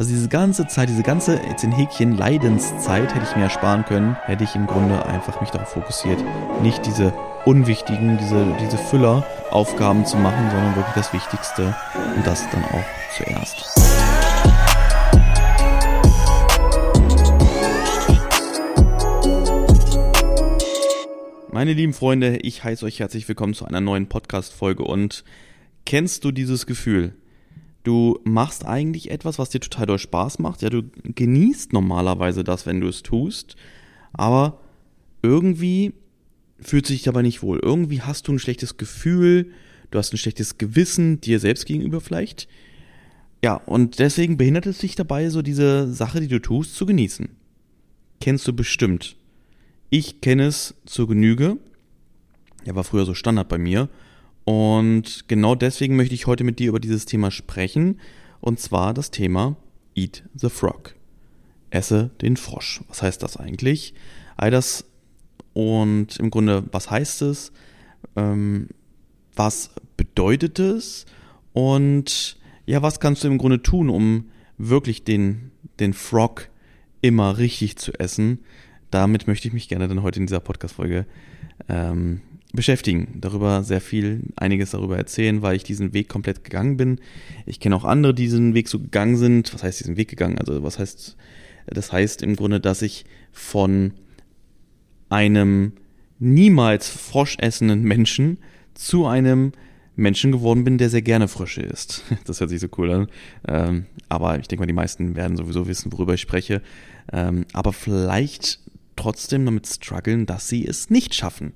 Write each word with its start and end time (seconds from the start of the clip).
Also 0.00 0.14
diese 0.14 0.30
ganze 0.30 0.66
Zeit, 0.66 0.88
diese 0.88 1.02
ganze, 1.02 1.38
jetzt 1.46 1.62
in 1.62 1.72
Häkchen, 1.72 2.16
Leidenszeit 2.16 3.14
hätte 3.14 3.26
ich 3.28 3.36
mir 3.36 3.42
ersparen 3.42 3.84
können, 3.84 4.16
hätte 4.24 4.44
ich 4.44 4.54
im 4.54 4.66
Grunde 4.66 5.04
einfach 5.04 5.42
mich 5.42 5.50
darauf 5.50 5.68
fokussiert, 5.68 6.18
nicht 6.62 6.86
diese 6.86 7.12
unwichtigen, 7.44 8.16
diese, 8.16 8.56
diese 8.62 8.78
Fülleraufgaben 8.78 10.06
zu 10.06 10.16
machen, 10.16 10.48
sondern 10.50 10.74
wirklich 10.74 10.94
das 10.94 11.12
Wichtigste 11.12 11.76
und 12.16 12.26
das 12.26 12.48
dann 12.48 12.64
auch 12.64 12.82
zuerst. 13.14 13.78
Meine 21.52 21.74
lieben 21.74 21.92
Freunde, 21.92 22.38
ich 22.38 22.64
heiße 22.64 22.86
euch 22.86 23.00
herzlich 23.00 23.28
willkommen 23.28 23.52
zu 23.52 23.66
einer 23.66 23.82
neuen 23.82 24.08
Podcast-Folge 24.08 24.82
und 24.82 25.24
kennst 25.84 26.24
du 26.24 26.30
dieses 26.30 26.64
Gefühl? 26.64 27.12
Du 27.82 28.18
machst 28.24 28.66
eigentlich 28.66 29.10
etwas, 29.10 29.38
was 29.38 29.50
dir 29.50 29.60
total 29.60 29.86
doll 29.86 29.98
Spaß 29.98 30.38
macht. 30.38 30.62
Ja, 30.62 30.70
du 30.70 30.82
genießt 31.02 31.72
normalerweise 31.72 32.44
das, 32.44 32.66
wenn 32.66 32.80
du 32.80 32.88
es 32.88 33.02
tust, 33.02 33.56
aber 34.12 34.60
irgendwie 35.22 35.94
fühlt 36.60 36.86
sich 36.86 37.02
dabei 37.02 37.22
nicht 37.22 37.42
wohl. 37.42 37.58
Irgendwie 37.62 38.02
hast 38.02 38.28
du 38.28 38.32
ein 38.32 38.38
schlechtes 38.38 38.76
Gefühl, 38.76 39.52
du 39.90 39.98
hast 39.98 40.12
ein 40.12 40.18
schlechtes 40.18 40.58
Gewissen 40.58 41.20
dir 41.20 41.40
selbst 41.40 41.66
gegenüber 41.66 42.00
vielleicht. 42.00 42.48
Ja, 43.42 43.54
und 43.54 43.98
deswegen 43.98 44.36
behindert 44.36 44.66
es 44.66 44.78
dich 44.78 44.94
dabei, 44.94 45.30
so 45.30 45.40
diese 45.40 45.92
Sache, 45.92 46.20
die 46.20 46.28
du 46.28 46.40
tust, 46.40 46.74
zu 46.74 46.84
genießen. 46.84 47.30
Kennst 48.20 48.46
du 48.46 48.52
bestimmt. 48.52 49.16
Ich 49.88 50.20
kenne 50.20 50.46
es 50.46 50.74
zur 50.84 51.08
Genüge. 51.08 51.56
Ja, 52.64 52.74
war 52.74 52.84
früher 52.84 53.06
so 53.06 53.14
Standard 53.14 53.48
bei 53.48 53.56
mir. 53.56 53.88
Und 54.50 55.28
genau 55.28 55.54
deswegen 55.54 55.94
möchte 55.94 56.16
ich 56.16 56.26
heute 56.26 56.42
mit 56.42 56.58
dir 56.58 56.70
über 56.70 56.80
dieses 56.80 57.06
Thema 57.06 57.30
sprechen. 57.30 58.00
Und 58.40 58.58
zwar 58.58 58.94
das 58.94 59.12
Thema 59.12 59.54
Eat 59.94 60.24
the 60.34 60.48
Frog. 60.48 60.96
Esse 61.70 62.10
den 62.20 62.36
Frosch. 62.36 62.80
Was 62.88 63.00
heißt 63.00 63.22
das 63.22 63.36
eigentlich? 63.36 63.94
All 64.36 64.50
das 64.50 64.86
und 65.52 66.16
im 66.16 66.30
Grunde, 66.30 66.64
was 66.72 66.90
heißt 66.90 67.22
es? 67.22 67.52
Ähm, 68.16 68.66
was 69.36 69.70
bedeutet 69.96 70.58
es? 70.58 71.06
Und 71.52 72.36
ja, 72.66 72.82
was 72.82 72.98
kannst 72.98 73.22
du 73.22 73.28
im 73.28 73.38
Grunde 73.38 73.62
tun, 73.62 73.88
um 73.88 74.30
wirklich 74.58 75.04
den, 75.04 75.52
den 75.78 75.92
Frog 75.92 76.48
immer 77.02 77.38
richtig 77.38 77.76
zu 77.76 77.92
essen? 78.00 78.40
Damit 78.90 79.28
möchte 79.28 79.46
ich 79.46 79.54
mich 79.54 79.68
gerne 79.68 79.86
dann 79.86 80.02
heute 80.02 80.18
in 80.18 80.26
dieser 80.26 80.40
Podcast-Folge 80.40 81.06
ähm, 81.68 82.22
beschäftigen, 82.52 83.18
darüber 83.20 83.62
sehr 83.62 83.80
viel, 83.80 84.22
einiges 84.36 84.70
darüber 84.70 84.96
erzählen, 84.96 85.42
weil 85.42 85.56
ich 85.56 85.64
diesen 85.64 85.92
Weg 85.92 86.08
komplett 86.08 86.44
gegangen 86.44 86.76
bin. 86.76 87.00
Ich 87.46 87.60
kenne 87.60 87.76
auch 87.76 87.84
andere, 87.84 88.14
die 88.14 88.24
diesen 88.24 88.54
Weg 88.54 88.68
so 88.68 88.78
gegangen 88.78 89.16
sind. 89.16 89.52
Was 89.54 89.62
heißt 89.62 89.80
diesen 89.80 89.96
Weg 89.96 90.08
gegangen? 90.08 90.38
Also 90.38 90.62
was 90.62 90.78
heißt, 90.78 91.16
das 91.66 91.92
heißt 91.92 92.22
im 92.22 92.36
Grunde, 92.36 92.60
dass 92.60 92.82
ich 92.82 93.04
von 93.32 93.92
einem 95.08 95.72
niemals 96.18 96.88
Frosch 96.88 97.36
essenden 97.38 97.82
Menschen 97.82 98.38
zu 98.74 99.06
einem 99.06 99.52
Menschen 99.96 100.32
geworden 100.32 100.64
bin, 100.64 100.78
der 100.78 100.88
sehr 100.88 101.02
gerne 101.02 101.28
Frösche 101.28 101.62
isst. 101.62 102.04
Das 102.24 102.40
hört 102.40 102.50
sich 102.50 102.60
so 102.60 102.68
cool 102.78 102.90
an. 102.90 103.06
Ähm, 103.46 103.86
aber 104.08 104.38
ich 104.38 104.48
denke 104.48 104.62
mal, 104.62 104.66
die 104.66 104.72
meisten 104.72 105.14
werden 105.14 105.36
sowieso 105.36 105.66
wissen, 105.66 105.92
worüber 105.92 106.14
ich 106.14 106.20
spreche. 106.20 106.62
Ähm, 107.12 107.44
aber 107.52 107.72
vielleicht 107.72 108.60
trotzdem 108.96 109.44
damit 109.44 109.66
strugglen, 109.66 110.26
dass 110.26 110.48
sie 110.48 110.66
es 110.66 110.90
nicht 110.90 111.14
schaffen 111.14 111.52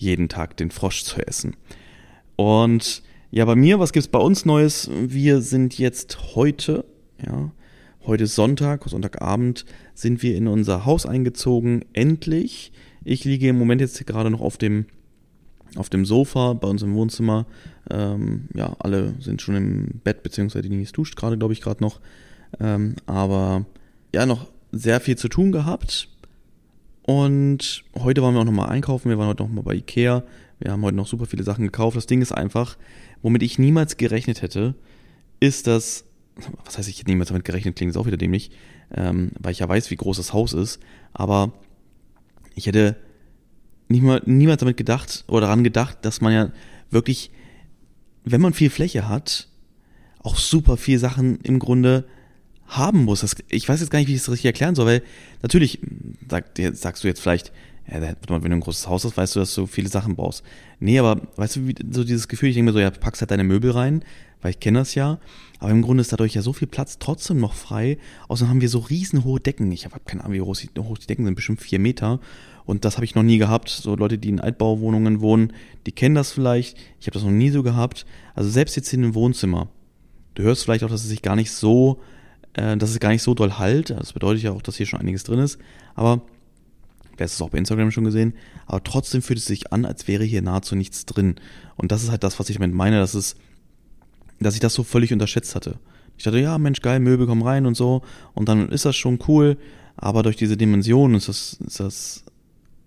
jeden 0.00 0.28
Tag 0.28 0.56
den 0.56 0.70
Frosch 0.70 1.04
zu 1.04 1.24
essen. 1.26 1.56
Und 2.36 3.02
ja, 3.30 3.44
bei 3.44 3.54
mir, 3.54 3.78
was 3.78 3.92
gibt 3.92 4.04
es 4.04 4.10
bei 4.10 4.18
uns 4.18 4.46
Neues? 4.46 4.90
Wir 4.92 5.42
sind 5.42 5.78
jetzt 5.78 6.34
heute, 6.34 6.86
ja, 7.24 7.52
heute 8.06 8.26
Sonntag, 8.26 8.88
Sonntagabend, 8.88 9.66
sind 9.94 10.22
wir 10.22 10.36
in 10.36 10.48
unser 10.48 10.86
Haus 10.86 11.04
eingezogen, 11.04 11.84
endlich. 11.92 12.72
Ich 13.04 13.24
liege 13.24 13.48
im 13.48 13.58
Moment 13.58 13.82
jetzt 13.82 14.04
gerade 14.06 14.30
noch 14.30 14.40
auf 14.40 14.56
dem, 14.56 14.86
auf 15.76 15.90
dem 15.90 16.06
Sofa 16.06 16.54
bei 16.54 16.66
uns 16.66 16.82
im 16.82 16.94
Wohnzimmer. 16.94 17.46
Ähm, 17.90 18.48
ja, 18.54 18.74
alle 18.78 19.14
sind 19.20 19.42
schon 19.42 19.54
im 19.54 20.00
Bett, 20.02 20.22
beziehungsweise 20.22 20.62
die 20.62 20.74
Nils 20.74 20.92
duscht 20.92 21.14
gerade, 21.14 21.36
glaube 21.36 21.52
ich, 21.52 21.60
gerade 21.60 21.82
noch. 21.82 22.00
Ähm, 22.58 22.96
aber 23.04 23.66
ja, 24.14 24.24
noch 24.24 24.46
sehr 24.72 24.98
viel 25.00 25.18
zu 25.18 25.28
tun 25.28 25.52
gehabt. 25.52 26.08
Und 27.10 27.82
heute 27.98 28.22
waren 28.22 28.34
wir 28.34 28.40
auch 28.40 28.44
nochmal 28.44 28.68
einkaufen. 28.68 29.08
Wir 29.08 29.18
waren 29.18 29.26
heute 29.26 29.42
nochmal 29.42 29.64
bei 29.64 29.74
Ikea. 29.74 30.22
Wir 30.60 30.70
haben 30.70 30.82
heute 30.84 30.96
noch 30.96 31.08
super 31.08 31.26
viele 31.26 31.42
Sachen 31.42 31.64
gekauft. 31.64 31.96
Das 31.96 32.06
Ding 32.06 32.22
ist 32.22 32.30
einfach, 32.30 32.78
womit 33.20 33.42
ich 33.42 33.58
niemals 33.58 33.96
gerechnet 33.96 34.42
hätte, 34.42 34.76
ist 35.40 35.66
das, 35.66 36.04
was 36.64 36.78
heißt, 36.78 36.88
ich 36.88 37.00
hätte 37.00 37.10
niemals 37.10 37.30
damit 37.30 37.44
gerechnet, 37.44 37.74
klingt 37.74 37.90
es 37.90 37.96
auch 37.96 38.06
wieder 38.06 38.16
dämlich, 38.16 38.52
ähm, 38.94 39.32
weil 39.40 39.50
ich 39.50 39.58
ja 39.58 39.68
weiß, 39.68 39.90
wie 39.90 39.96
groß 39.96 40.18
das 40.18 40.32
Haus 40.32 40.52
ist. 40.52 40.78
Aber 41.12 41.52
ich 42.54 42.68
hätte 42.68 42.94
nicht 43.88 44.02
mal, 44.02 44.22
niemals 44.24 44.60
damit 44.60 44.76
gedacht 44.76 45.24
oder 45.26 45.40
daran 45.40 45.64
gedacht, 45.64 45.98
dass 46.02 46.20
man 46.20 46.32
ja 46.32 46.52
wirklich, 46.90 47.32
wenn 48.22 48.40
man 48.40 48.54
viel 48.54 48.70
Fläche 48.70 49.08
hat, 49.08 49.48
auch 50.20 50.36
super 50.36 50.76
viel 50.76 51.00
Sachen 51.00 51.40
im 51.40 51.58
Grunde 51.58 52.04
haben 52.70 53.04
muss. 53.04 53.20
Das, 53.20 53.36
ich 53.48 53.68
weiß 53.68 53.80
jetzt 53.80 53.90
gar 53.90 53.98
nicht, 53.98 54.08
wie 54.08 54.14
ich 54.14 54.20
das 54.20 54.30
richtig 54.30 54.46
erklären 54.46 54.74
soll, 54.74 54.86
weil 54.86 55.02
natürlich 55.42 55.80
sag, 56.28 56.46
sagst 56.72 57.04
du 57.04 57.08
jetzt 57.08 57.20
vielleicht, 57.20 57.52
ja, 57.90 58.00
wenn 58.00 58.40
du 58.42 58.56
ein 58.56 58.60
großes 58.60 58.88
Haus 58.88 59.04
hast, 59.04 59.16
weißt 59.16 59.36
du, 59.36 59.40
dass 59.40 59.54
du 59.54 59.66
viele 59.66 59.88
Sachen 59.88 60.14
brauchst. 60.14 60.44
Nee, 60.78 60.98
aber 60.98 61.20
weißt 61.36 61.56
du, 61.56 61.66
wie, 61.66 61.74
so 61.90 62.04
dieses 62.04 62.28
Gefühl, 62.28 62.50
ich 62.50 62.54
denke 62.54 62.70
mir 62.70 62.72
so, 62.72 62.80
ja, 62.80 62.90
packst 62.90 63.20
halt 63.20 63.32
deine 63.32 63.44
Möbel 63.44 63.72
rein, 63.72 64.04
weil 64.40 64.52
ich 64.52 64.60
kenne 64.60 64.78
das 64.78 64.94
ja, 64.94 65.18
aber 65.58 65.72
im 65.72 65.82
Grunde 65.82 66.00
ist 66.00 66.12
dadurch 66.12 66.34
ja 66.34 66.42
so 66.42 66.52
viel 66.52 66.68
Platz 66.68 66.98
trotzdem 66.98 67.40
noch 67.40 67.54
frei. 67.54 67.98
Außerdem 68.28 68.48
haben 68.48 68.60
wir 68.60 68.68
so 68.68 68.78
riesenhohe 68.78 69.40
Decken. 69.40 69.70
Ich 69.72 69.84
habe 69.84 70.00
keine 70.04 70.24
Ahnung, 70.24 70.34
wie 70.34 70.40
hoch 70.40 70.56
die 70.98 71.06
Decken 71.06 71.24
sind, 71.24 71.34
bestimmt 71.34 71.60
vier 71.60 71.78
Meter. 71.78 72.20
Und 72.64 72.84
das 72.84 72.96
habe 72.96 73.04
ich 73.04 73.14
noch 73.14 73.22
nie 73.22 73.38
gehabt. 73.38 73.68
So 73.68 73.96
Leute, 73.96 74.16
die 74.16 74.28
in 74.28 74.40
Altbauwohnungen 74.40 75.20
wohnen, 75.20 75.52
die 75.86 75.92
kennen 75.92 76.14
das 76.14 76.32
vielleicht. 76.32 76.78
Ich 77.00 77.06
habe 77.06 77.14
das 77.14 77.24
noch 77.24 77.30
nie 77.30 77.50
so 77.50 77.62
gehabt. 77.62 78.06
Also 78.34 78.48
selbst 78.48 78.76
jetzt 78.76 78.92
in 78.92 79.04
einem 79.04 79.14
Wohnzimmer. 79.14 79.68
Du 80.34 80.44
hörst 80.44 80.64
vielleicht 80.64 80.84
auch, 80.84 80.88
dass 80.88 81.02
es 81.02 81.08
sich 81.08 81.20
gar 81.20 81.36
nicht 81.36 81.50
so 81.50 82.00
äh, 82.54 82.76
dass 82.76 82.90
es 82.90 83.00
gar 83.00 83.10
nicht 83.10 83.22
so 83.22 83.34
doll 83.34 83.58
halt. 83.58 83.90
Das 83.90 84.12
bedeutet 84.12 84.42
ja 84.42 84.52
auch, 84.52 84.62
dass 84.62 84.76
hier 84.76 84.86
schon 84.86 85.00
einiges 85.00 85.24
drin 85.24 85.38
ist. 85.38 85.58
Aber, 85.94 86.22
wer 87.16 87.26
es 87.26 87.40
auch 87.40 87.50
bei 87.50 87.58
Instagram 87.58 87.90
schon 87.90 88.04
gesehen, 88.04 88.34
aber 88.66 88.82
trotzdem 88.82 89.22
fühlt 89.22 89.38
es 89.38 89.46
sich 89.46 89.72
an, 89.72 89.84
als 89.84 90.08
wäre 90.08 90.24
hier 90.24 90.42
nahezu 90.42 90.76
nichts 90.76 91.06
drin. 91.06 91.36
Und 91.76 91.92
das 91.92 92.02
ist 92.02 92.10
halt 92.10 92.24
das, 92.24 92.38
was 92.38 92.48
ich 92.50 92.56
damit 92.56 92.74
meine, 92.74 92.98
dass 92.98 93.14
es, 93.14 93.36
dass 94.40 94.54
ich 94.54 94.60
das 94.60 94.74
so 94.74 94.82
völlig 94.82 95.12
unterschätzt 95.12 95.54
hatte. 95.54 95.78
Ich 96.16 96.24
dachte, 96.24 96.38
ja, 96.38 96.58
Mensch, 96.58 96.80
geil, 96.82 97.00
Möbel 97.00 97.26
kommen 97.26 97.42
rein 97.42 97.66
und 97.66 97.76
so. 97.76 98.02
Und 98.34 98.48
dann 98.48 98.68
ist 98.68 98.84
das 98.84 98.96
schon 98.96 99.18
cool. 99.28 99.56
Aber 99.96 100.22
durch 100.22 100.36
diese 100.36 100.56
Dimension 100.56 101.14
ist 101.14 101.28
das, 101.28 101.58
ist 101.66 101.80
das 101.80 102.24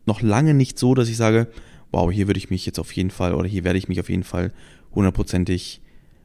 noch 0.06 0.22
lange 0.22 0.54
nicht 0.54 0.80
so, 0.80 0.96
dass 0.96 1.10
ich 1.10 1.18
sage, 1.18 1.48
wow, 1.92 2.12
hier 2.12 2.28
würde 2.28 2.40
ich 2.40 2.50
mich 2.50 2.66
jetzt 2.66 2.80
auf 2.80 2.92
jeden 2.92 3.12
Fall 3.12 3.34
oder 3.36 3.48
hier 3.48 3.64
werde 3.64 3.78
ich 3.78 3.88
mich 3.88 4.00
auf 4.00 4.10
jeden 4.10 4.24
Fall 4.24 4.52
hundertprozentig 4.94 5.82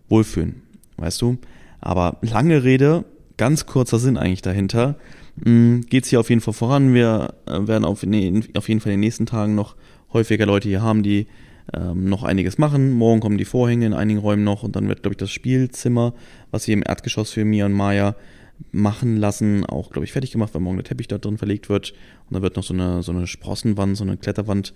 wohlfühlen. 0.08 0.62
Weißt 0.96 1.20
du? 1.20 1.38
Aber 1.80 2.18
lange 2.22 2.64
Rede, 2.64 3.04
ganz 3.38 3.64
kurzer 3.64 3.98
Sinn 3.98 4.18
eigentlich 4.18 4.42
dahinter. 4.42 4.96
Mm, 5.36 5.80
Geht 5.88 6.04
es 6.04 6.10
hier 6.10 6.20
auf 6.20 6.28
jeden 6.28 6.42
Fall 6.42 6.54
voran. 6.54 6.92
Wir 6.92 7.34
äh, 7.46 7.66
werden 7.66 7.84
auf, 7.84 8.04
nee, 8.04 8.42
auf 8.56 8.68
jeden 8.68 8.80
Fall 8.80 8.92
in 8.92 8.98
den 8.98 9.06
nächsten 9.06 9.24
Tagen 9.24 9.54
noch 9.54 9.76
häufiger 10.12 10.44
Leute 10.44 10.68
hier 10.68 10.82
haben, 10.82 11.02
die 11.02 11.26
ähm, 11.72 12.04
noch 12.04 12.22
einiges 12.22 12.58
machen. 12.58 12.92
Morgen 12.92 13.20
kommen 13.20 13.38
die 13.38 13.44
Vorhänge 13.44 13.86
in 13.86 13.94
einigen 13.94 14.20
Räumen 14.20 14.44
noch 14.44 14.62
und 14.62 14.76
dann 14.76 14.88
wird, 14.88 15.02
glaube 15.02 15.14
ich, 15.14 15.18
das 15.18 15.30
Spielzimmer, 15.30 16.14
was 16.50 16.66
wir 16.66 16.74
im 16.74 16.82
Erdgeschoss 16.86 17.30
für 17.30 17.44
Mia 17.44 17.66
und 17.66 17.72
Maya 17.72 18.14
machen 18.72 19.16
lassen, 19.16 19.64
auch, 19.64 19.90
glaube 19.90 20.04
ich, 20.04 20.12
fertig 20.12 20.32
gemacht, 20.32 20.52
weil 20.54 20.60
morgen 20.60 20.78
der 20.78 20.84
Teppich 20.84 21.08
da 21.08 21.18
drin 21.18 21.38
verlegt 21.38 21.68
wird. 21.68 21.92
Und 22.28 22.34
dann 22.34 22.42
wird 22.42 22.56
noch 22.56 22.64
so 22.64 22.74
eine, 22.74 23.02
so 23.02 23.12
eine 23.12 23.26
Sprossenwand, 23.26 23.96
so 23.96 24.04
eine 24.04 24.16
Kletterwand 24.16 24.74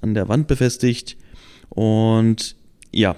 an 0.00 0.14
der 0.14 0.28
Wand 0.28 0.46
befestigt. 0.46 1.16
Und 1.68 2.56
ja, 2.92 3.16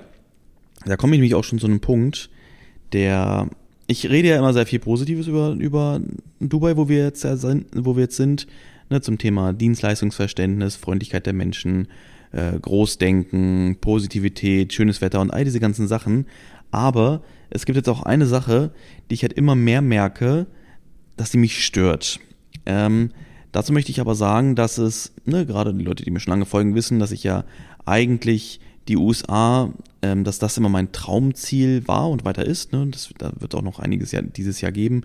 da 0.86 0.96
komme 0.96 1.14
ich 1.14 1.18
nämlich 1.18 1.34
auch 1.34 1.44
schon 1.44 1.58
zu 1.58 1.66
einem 1.66 1.80
Punkt, 1.80 2.30
der 2.92 3.50
ich 3.86 4.08
rede 4.10 4.28
ja 4.28 4.38
immer 4.38 4.52
sehr 4.52 4.66
viel 4.66 4.80
Positives 4.80 5.26
über, 5.26 5.50
über 5.52 6.00
Dubai, 6.40 6.76
wo 6.76 6.88
wir 6.88 7.04
jetzt, 7.04 7.20
sind, 7.20 7.66
wo 7.74 7.96
wir 7.96 8.04
jetzt 8.04 8.16
sind, 8.16 8.46
ne, 8.90 9.00
zum 9.00 9.18
Thema 9.18 9.52
Dienstleistungsverständnis, 9.52 10.76
Freundlichkeit 10.76 11.26
der 11.26 11.32
Menschen, 11.32 11.88
äh, 12.32 12.58
Großdenken, 12.58 13.76
Positivität, 13.80 14.72
schönes 14.72 15.00
Wetter 15.00 15.20
und 15.20 15.30
all 15.30 15.44
diese 15.44 15.60
ganzen 15.60 15.86
Sachen. 15.86 16.26
Aber 16.70 17.22
es 17.50 17.64
gibt 17.64 17.76
jetzt 17.76 17.88
auch 17.88 18.02
eine 18.02 18.26
Sache, 18.26 18.72
die 19.08 19.14
ich 19.14 19.22
halt 19.22 19.32
immer 19.32 19.54
mehr 19.54 19.82
merke, 19.82 20.46
dass 21.16 21.30
die 21.30 21.38
mich 21.38 21.64
stört. 21.64 22.18
Ähm, 22.66 23.10
dazu 23.52 23.72
möchte 23.72 23.92
ich 23.92 24.00
aber 24.00 24.14
sagen, 24.14 24.56
dass 24.56 24.78
es, 24.78 25.12
ne, 25.24 25.46
gerade 25.46 25.72
die 25.72 25.84
Leute, 25.84 26.04
die 26.04 26.10
mir 26.10 26.20
schon 26.20 26.32
lange 26.32 26.46
folgen, 26.46 26.74
wissen, 26.74 26.98
dass 26.98 27.12
ich 27.12 27.22
ja 27.22 27.44
eigentlich 27.84 28.60
die 28.88 28.96
USA, 28.96 29.72
ähm, 30.06 30.24
dass 30.24 30.38
das 30.38 30.56
immer 30.56 30.68
mein 30.68 30.92
Traumziel 30.92 31.86
war 31.88 32.08
und 32.08 32.24
weiter 32.24 32.44
ist. 32.44 32.72
Ne? 32.72 32.86
Das, 32.90 33.10
da 33.18 33.32
wird 33.38 33.54
auch 33.54 33.62
noch 33.62 33.80
einiges 33.80 34.12
Jahr, 34.12 34.22
dieses 34.22 34.60
Jahr 34.60 34.70
geben, 34.70 35.02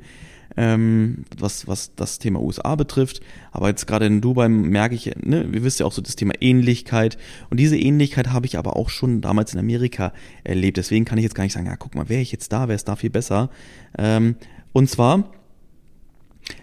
ähm, 0.57 1.25
was, 1.37 1.67
was 1.67 1.95
das 1.95 2.19
Thema 2.19 2.39
USA 2.39 2.75
betrifft. 2.75 3.21
Aber 3.51 3.69
jetzt 3.69 3.87
gerade 3.87 4.05
in 4.05 4.21
Dubai 4.21 4.47
merke 4.49 4.95
ich, 4.95 5.11
ne, 5.23 5.43
ihr 5.43 5.63
wisst 5.63 5.79
ja 5.79 5.85
auch 5.85 5.91
so 5.91 6.01
das 6.01 6.15
Thema 6.15 6.33
Ähnlichkeit. 6.39 7.17
Und 7.49 7.59
diese 7.59 7.77
Ähnlichkeit 7.77 8.29
habe 8.29 8.45
ich 8.45 8.57
aber 8.57 8.75
auch 8.75 8.89
schon 8.89 9.21
damals 9.21 9.53
in 9.53 9.59
Amerika 9.59 10.13
erlebt. 10.43 10.77
Deswegen 10.77 11.05
kann 11.05 11.17
ich 11.17 11.23
jetzt 11.23 11.35
gar 11.35 11.43
nicht 11.43 11.53
sagen, 11.53 11.65
ja, 11.65 11.75
guck 11.77 11.95
mal, 11.95 12.09
wäre 12.09 12.21
ich 12.21 12.31
jetzt 12.31 12.51
da, 12.53 12.67
wäre 12.67 12.75
es 12.75 12.85
da 12.85 12.95
viel 12.95 13.09
besser. 13.09 13.49
Ähm, 13.97 14.35
Und 14.73 14.89
zwar, 14.89 15.31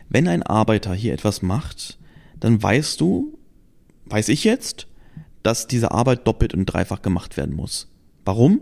wenn 0.08 0.28
ein 0.28 0.42
Arbeiter 0.42 0.94
hier 0.94 1.12
etwas 1.12 1.42
macht, 1.42 1.98
dann 2.40 2.62
weißt 2.62 3.00
du, 3.00 3.36
weiß 4.06 4.28
ich 4.28 4.44
jetzt, 4.44 4.86
dass 5.42 5.66
diese 5.66 5.92
Arbeit 5.92 6.26
doppelt 6.26 6.54
und 6.54 6.66
dreifach 6.66 7.02
gemacht 7.02 7.36
werden 7.36 7.54
muss. 7.56 7.88
Warum? 8.28 8.60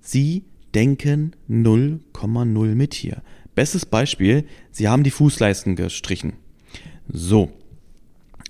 Sie 0.00 0.46
denken 0.74 1.36
0,0 1.50 2.74
mit 2.74 2.94
hier. 2.94 3.20
Bestes 3.54 3.84
Beispiel, 3.84 4.46
Sie 4.70 4.88
haben 4.88 5.02
die 5.02 5.10
Fußleisten 5.10 5.76
gestrichen. 5.76 6.32
So. 7.06 7.50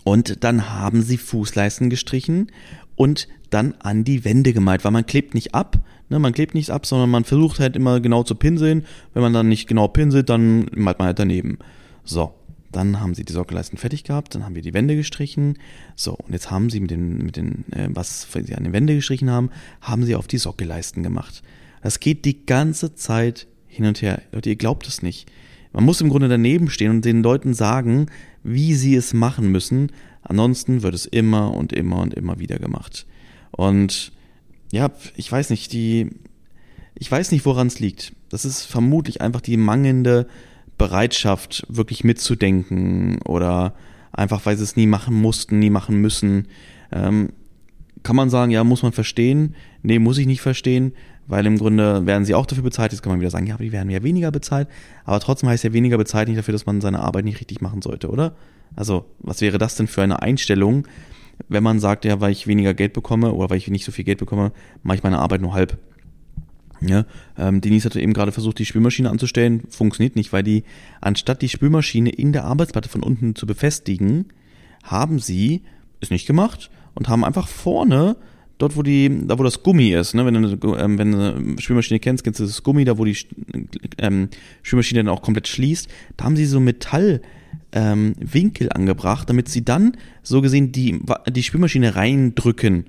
Und 0.04 0.44
dann 0.44 0.70
haben 0.70 1.02
Sie 1.02 1.16
Fußleisten 1.16 1.90
gestrichen 1.90 2.52
und 2.94 3.26
dann 3.50 3.74
an 3.80 4.04
die 4.04 4.24
Wände 4.24 4.52
gemalt, 4.52 4.84
weil 4.84 4.92
man 4.92 5.04
klebt 5.04 5.34
nicht 5.34 5.52
ab, 5.52 5.80
ne, 6.10 6.20
man 6.20 6.32
klebt 6.32 6.54
nichts 6.54 6.70
ab, 6.70 6.86
sondern 6.86 7.10
man 7.10 7.24
versucht 7.24 7.58
halt 7.58 7.74
immer 7.74 7.98
genau 7.98 8.22
zu 8.22 8.36
pinseln. 8.36 8.84
Wenn 9.12 9.22
man 9.22 9.32
dann 9.32 9.48
nicht 9.48 9.66
genau 9.66 9.88
pinselt, 9.88 10.28
dann 10.28 10.70
malt 10.76 11.00
man 11.00 11.06
halt 11.06 11.18
daneben. 11.18 11.58
So. 12.04 12.34
Dann 12.72 13.00
haben 13.00 13.14
sie 13.14 13.24
die 13.24 13.32
Sockelleisten 13.32 13.78
fertig 13.78 14.04
gehabt, 14.04 14.34
dann 14.34 14.44
haben 14.44 14.54
wir 14.54 14.62
die 14.62 14.74
Wände 14.74 14.94
gestrichen. 14.94 15.58
So, 15.96 16.14
und 16.14 16.32
jetzt 16.32 16.50
haben 16.50 16.70
sie 16.70 16.80
mit 16.80 16.90
den, 16.90 17.18
mit 17.18 17.36
den, 17.36 17.64
äh, 17.72 17.88
was 17.90 18.28
sie 18.32 18.54
an 18.54 18.64
den 18.64 18.72
Wände 18.72 18.94
gestrichen 18.94 19.30
haben, 19.30 19.50
haben 19.80 20.04
sie 20.04 20.14
auf 20.14 20.28
die 20.28 20.38
Sockelleisten 20.38 21.02
gemacht. 21.02 21.42
Das 21.82 22.00
geht 22.00 22.24
die 22.24 22.46
ganze 22.46 22.94
Zeit 22.94 23.46
hin 23.66 23.86
und 23.86 24.02
her. 24.02 24.22
Leute, 24.32 24.50
ihr 24.50 24.56
glaubt 24.56 24.86
es 24.86 25.02
nicht. 25.02 25.30
Man 25.72 25.84
muss 25.84 26.00
im 26.00 26.08
Grunde 26.08 26.28
daneben 26.28 26.68
stehen 26.68 26.90
und 26.90 27.04
den 27.04 27.22
Leuten 27.22 27.54
sagen, 27.54 28.06
wie 28.42 28.74
sie 28.74 28.94
es 28.94 29.14
machen 29.14 29.50
müssen. 29.50 29.92
Ansonsten 30.22 30.82
wird 30.82 30.94
es 30.94 31.06
immer 31.06 31.54
und 31.54 31.72
immer 31.72 32.00
und 32.00 32.14
immer 32.14 32.38
wieder 32.38 32.58
gemacht. 32.58 33.06
Und 33.52 34.12
ja, 34.72 34.90
ich 35.16 35.30
weiß 35.30 35.50
nicht, 35.50 35.72
die, 35.72 36.10
ich 36.94 37.10
weiß 37.10 37.32
nicht, 37.32 37.44
woran 37.46 37.68
es 37.68 37.80
liegt. 37.80 38.12
Das 38.28 38.44
ist 38.44 38.64
vermutlich 38.64 39.20
einfach 39.20 39.40
die 39.40 39.56
mangelnde 39.56 40.26
Bereitschaft, 40.80 41.66
wirklich 41.68 42.04
mitzudenken 42.04 43.20
oder 43.26 43.74
einfach, 44.12 44.46
weil 44.46 44.56
sie 44.56 44.64
es 44.64 44.76
nie 44.76 44.86
machen 44.86 45.14
mussten, 45.14 45.58
nie 45.58 45.68
machen 45.68 46.00
müssen. 46.00 46.48
Ähm, 46.90 47.34
kann 48.02 48.16
man 48.16 48.30
sagen, 48.30 48.50
ja, 48.50 48.64
muss 48.64 48.82
man 48.82 48.92
verstehen? 48.92 49.54
Nee, 49.82 49.98
muss 49.98 50.16
ich 50.16 50.26
nicht 50.26 50.40
verstehen, 50.40 50.94
weil 51.26 51.44
im 51.44 51.58
Grunde 51.58 52.06
werden 52.06 52.24
sie 52.24 52.34
auch 52.34 52.46
dafür 52.46 52.64
bezahlt. 52.64 52.92
Jetzt 52.92 53.02
kann 53.02 53.12
man 53.12 53.20
wieder 53.20 53.28
sagen, 53.28 53.46
ja, 53.46 53.56
aber 53.56 53.64
die 53.64 53.72
werden 53.72 53.90
ja 53.90 54.02
weniger 54.02 54.30
bezahlt. 54.30 54.68
Aber 55.04 55.20
trotzdem 55.20 55.50
heißt 55.50 55.64
ja 55.64 55.74
weniger 55.74 55.98
bezahlt 55.98 56.28
nicht 56.28 56.38
dafür, 56.38 56.52
dass 56.52 56.64
man 56.64 56.80
seine 56.80 57.00
Arbeit 57.00 57.26
nicht 57.26 57.40
richtig 57.40 57.60
machen 57.60 57.82
sollte, 57.82 58.08
oder? 58.08 58.34
Also, 58.74 59.04
was 59.18 59.42
wäre 59.42 59.58
das 59.58 59.74
denn 59.74 59.86
für 59.86 60.00
eine 60.00 60.22
Einstellung, 60.22 60.88
wenn 61.50 61.62
man 61.62 61.78
sagt, 61.78 62.06
ja, 62.06 62.22
weil 62.22 62.32
ich 62.32 62.46
weniger 62.46 62.72
Geld 62.72 62.94
bekomme 62.94 63.34
oder 63.34 63.50
weil 63.50 63.58
ich 63.58 63.68
nicht 63.68 63.84
so 63.84 63.92
viel 63.92 64.06
Geld 64.06 64.18
bekomme, 64.18 64.52
mache 64.82 64.96
ich 64.96 65.02
meine 65.02 65.18
Arbeit 65.18 65.42
nur 65.42 65.52
halb. 65.52 65.78
Ja, 66.80 67.04
ähm, 67.36 67.60
Denise 67.60 67.84
hatte 67.84 68.00
eben 68.00 68.14
gerade 68.14 68.32
versucht, 68.32 68.58
die 68.58 68.64
Spülmaschine 68.64 69.10
anzustellen. 69.10 69.62
Funktioniert 69.68 70.16
nicht, 70.16 70.32
weil 70.32 70.42
die, 70.42 70.64
anstatt 71.00 71.42
die 71.42 71.48
Spülmaschine 71.48 72.10
in 72.10 72.32
der 72.32 72.44
Arbeitsplatte 72.44 72.88
von 72.88 73.02
unten 73.02 73.34
zu 73.34 73.46
befestigen, 73.46 74.26
haben 74.82 75.18
sie 75.18 75.62
es 76.00 76.10
nicht 76.10 76.26
gemacht 76.26 76.70
und 76.94 77.08
haben 77.08 77.24
einfach 77.24 77.48
vorne, 77.48 78.16
dort 78.56 78.76
wo 78.76 78.82
die, 78.82 79.26
da 79.26 79.38
wo 79.38 79.42
das 79.42 79.62
Gummi 79.62 79.92
ist, 79.92 80.14
ne, 80.14 80.24
wenn 80.24 80.34
du, 80.34 80.76
ähm, 80.76 80.98
wenn 80.98 81.12
du 81.12 81.34
eine 81.34 81.60
Spülmaschine 81.60 82.00
kennst, 82.00 82.24
kennst 82.24 82.40
du 82.40 82.44
das 82.44 82.62
Gummi, 82.62 82.84
da 82.84 82.98
wo 82.98 83.04
die 83.04 83.16
ähm, 83.98 84.28
Spülmaschine 84.62 85.04
dann 85.04 85.12
auch 85.12 85.22
komplett 85.22 85.48
schließt, 85.48 85.88
da 86.16 86.24
haben 86.24 86.36
sie 86.36 86.46
so 86.46 86.60
Metall, 86.60 87.20
ähm, 87.72 88.14
Winkel 88.18 88.70
angebracht, 88.72 89.28
damit 89.28 89.48
sie 89.48 89.64
dann 89.64 89.96
so 90.22 90.40
gesehen 90.40 90.72
die, 90.72 91.00
die 91.28 91.42
Spülmaschine 91.42 91.94
reindrücken 91.94 92.86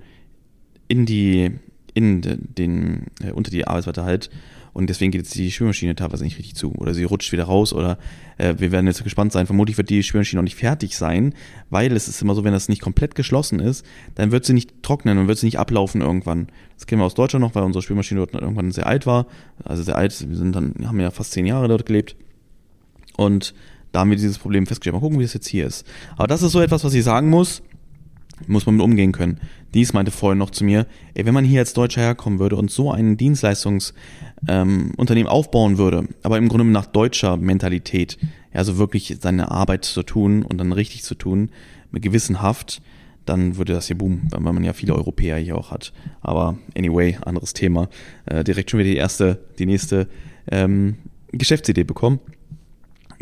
in 0.88 1.06
die, 1.06 1.52
in 1.94 2.22
den, 2.22 3.08
äh, 3.24 3.32
unter 3.32 3.52
die 3.52 3.68
Arbeitsplatte 3.68 4.04
halt. 4.04 4.30
Und 4.74 4.90
deswegen 4.90 5.12
geht 5.12 5.22
jetzt 5.22 5.36
die 5.36 5.52
Spülmaschine 5.52 5.96
teilweise 5.96 6.24
nicht 6.24 6.38
richtig 6.38 6.56
zu. 6.56 6.72
Oder 6.74 6.94
sie 6.94 7.04
rutscht 7.04 7.32
wieder 7.34 7.44
raus 7.44 7.74
oder 7.74 7.98
äh, 8.38 8.56
wir 8.58 8.72
werden 8.72 8.88
jetzt 8.88 9.04
gespannt 9.04 9.34
sein. 9.34 9.46
Vermutlich 9.46 9.78
wird 9.78 9.90
die 9.90 10.02
Spülmaschine 10.02 10.40
noch 10.40 10.46
nicht 10.46 10.56
fertig 10.56 10.96
sein, 10.96 11.34
weil 11.70 11.92
es 11.94 12.08
ist 12.08 12.22
immer 12.22 12.36
so, 12.36 12.44
wenn 12.46 12.54
das 12.54 12.70
nicht 12.70 12.82
komplett 12.82 13.16
geschlossen 13.16 13.60
ist, 13.60 13.86
dann 14.16 14.32
wird 14.32 14.46
sie 14.46 14.54
nicht 14.54 14.82
trocknen 14.82 15.18
und 15.18 15.28
wird 15.28 15.38
sie 15.38 15.48
nicht 15.48 15.60
ablaufen 15.60 16.02
irgendwann. 16.02 16.48
Das 16.78 16.88
kennen 16.88 17.02
wir 17.02 17.06
aus 17.06 17.16
Deutschland 17.16 17.44
noch, 17.44 17.54
weil 17.54 17.64
unsere 17.64 17.84
Spülmaschine 17.84 18.20
dort 18.20 18.34
irgendwann 18.34 18.72
sehr 18.72 18.88
alt 18.88 19.06
war. 19.06 19.28
Also 19.66 19.84
sehr 19.84 19.98
alt, 19.98 20.28
wir 20.28 20.38
sind 20.38 20.56
dann, 20.56 20.74
haben 20.86 21.00
ja 21.00 21.12
fast 21.12 21.34
zehn 21.34 21.46
Jahre 21.46 21.68
dort 21.68 21.86
gelebt. 21.86 22.16
Und 23.18 23.54
da 23.92 24.00
haben 24.00 24.10
wir 24.10 24.16
dieses 24.16 24.38
Problem 24.38 24.66
festgestellt. 24.66 24.94
Mal 24.94 25.02
gucken, 25.02 25.20
wie 25.20 25.26
es 25.26 25.34
jetzt 25.34 25.48
hier 25.48 25.68
ist. 25.68 25.86
Aber 26.16 26.28
das 26.28 26.44
ist 26.44 26.54
so 26.54 26.62
etwas, 26.62 26.86
was 26.86 26.94
ich 26.94 27.04
sagen 27.04 27.30
muss 27.30 27.62
muss 28.48 28.66
man 28.66 28.76
mit 28.76 28.84
umgehen 28.84 29.12
können. 29.12 29.40
Dies 29.74 29.94
meinte 29.94 30.12
vorhin 30.12 30.38
noch 30.38 30.50
zu 30.50 30.64
mir, 30.64 30.86
ey, 31.14 31.26
wenn 31.26 31.34
man 31.34 31.46
hier 31.46 31.60
als 31.60 31.74
Deutscher 31.74 32.02
herkommen 32.02 32.40
würde 32.40 32.56
und 32.56 32.72
so 32.72 32.92
ein 32.92 33.18
Dienstleistungsunternehmen 33.18 34.94
ähm, 35.08 35.28
aufbauen 35.28 35.78
würde, 35.78 36.08
aber 36.24 36.38
im 36.38 36.50
Grunde 36.50 36.66
nach 36.66 36.86
deutscher 36.86 37.38
Mentalität, 37.38 38.18
ja, 38.54 38.60
also 38.60 38.78
wirklich 38.78 39.18
seine 39.22 39.52
Arbeit 39.52 39.86
zu 39.86 40.04
tun 40.04 40.44
und 40.44 40.58
dann 40.58 40.72
richtig 40.74 41.04
zu 41.04 41.16
tun, 41.16 41.50
mit 41.92 42.04
gewissenhaft, 42.04 42.82
dann 43.26 43.58
würde 43.58 43.74
das 43.74 43.88
hier 43.88 43.98
boomen, 43.98 44.28
weil 44.32 44.54
man 44.54 44.64
ja 44.64 44.74
viele 44.74 44.96
Europäer 44.96 45.38
hier 45.38 45.58
auch 45.58 45.72
hat. 45.72 45.94
Aber 46.22 46.58
anyway, 46.76 47.18
anderes 47.22 47.54
Thema. 47.54 47.88
Äh, 48.26 48.44
direkt 48.44 48.72
schon 48.72 48.80
wieder 48.80 48.90
die 48.90 48.98
erste, 48.98 49.40
die 49.60 49.66
nächste 49.66 50.08
ähm, 50.50 50.96
Geschäftsidee 51.32 51.84
bekommen. 51.84 52.20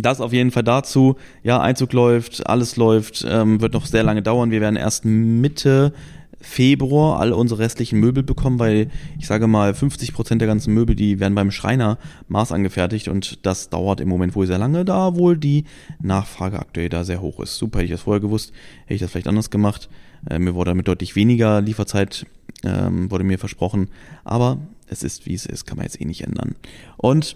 Das 0.01 0.21
auf 0.21 0.33
jeden 0.33 0.51
Fall 0.51 0.63
dazu. 0.63 1.15
Ja, 1.43 1.59
Einzug 1.59 1.93
läuft, 1.93 2.47
alles 2.47 2.75
läuft, 2.75 3.25
ähm, 3.27 3.61
wird 3.61 3.73
noch 3.73 3.85
sehr 3.85 4.03
lange 4.03 4.21
dauern. 4.21 4.51
Wir 4.51 4.61
werden 4.61 4.75
erst 4.75 5.05
Mitte 5.05 5.93
Februar 6.41 7.19
all 7.19 7.33
unsere 7.33 7.59
restlichen 7.59 7.99
Möbel 7.99 8.23
bekommen, 8.23 8.59
weil 8.59 8.89
ich 9.17 9.27
sage 9.27 9.47
mal, 9.47 9.73
50 9.73 10.13
Prozent 10.13 10.41
der 10.41 10.47
ganzen 10.47 10.73
Möbel, 10.73 10.95
die 10.95 11.19
werden 11.19 11.35
beim 11.35 11.51
Schreiner 11.51 11.97
Maß 12.29 12.53
angefertigt 12.53 13.09
und 13.09 13.45
das 13.45 13.69
dauert 13.69 13.99
im 13.99 14.07
Moment 14.07 14.35
wohl 14.35 14.47
sehr 14.47 14.57
lange, 14.57 14.85
da 14.85 15.15
wohl 15.15 15.37
die 15.37 15.65
Nachfrage 16.01 16.59
aktuell 16.59 16.89
da 16.89 17.03
sehr 17.03 17.21
hoch 17.21 17.39
ist. 17.41 17.57
Super, 17.57 17.79
hätte 17.79 17.85
ich 17.85 17.91
das 17.91 18.01
vorher 18.01 18.21
gewusst, 18.21 18.53
hätte 18.83 18.93
ich 18.95 19.01
das 19.01 19.11
vielleicht 19.11 19.27
anders 19.27 19.49
gemacht. 19.49 19.89
Äh, 20.29 20.39
mir 20.39 20.55
wurde 20.55 20.71
damit 20.71 20.87
deutlich 20.87 21.15
weniger 21.15 21.59
Lieferzeit, 21.59 22.25
ähm, 22.63 23.11
wurde 23.11 23.25
mir 23.25 23.37
versprochen, 23.37 23.89
aber 24.23 24.59
es 24.87 25.03
ist 25.03 25.25
wie 25.25 25.33
es 25.33 25.45
ist, 25.45 25.65
kann 25.65 25.77
man 25.77 25.85
jetzt 25.85 25.99
eh 25.99 26.05
nicht 26.05 26.23
ändern. 26.23 26.55
Und 26.95 27.35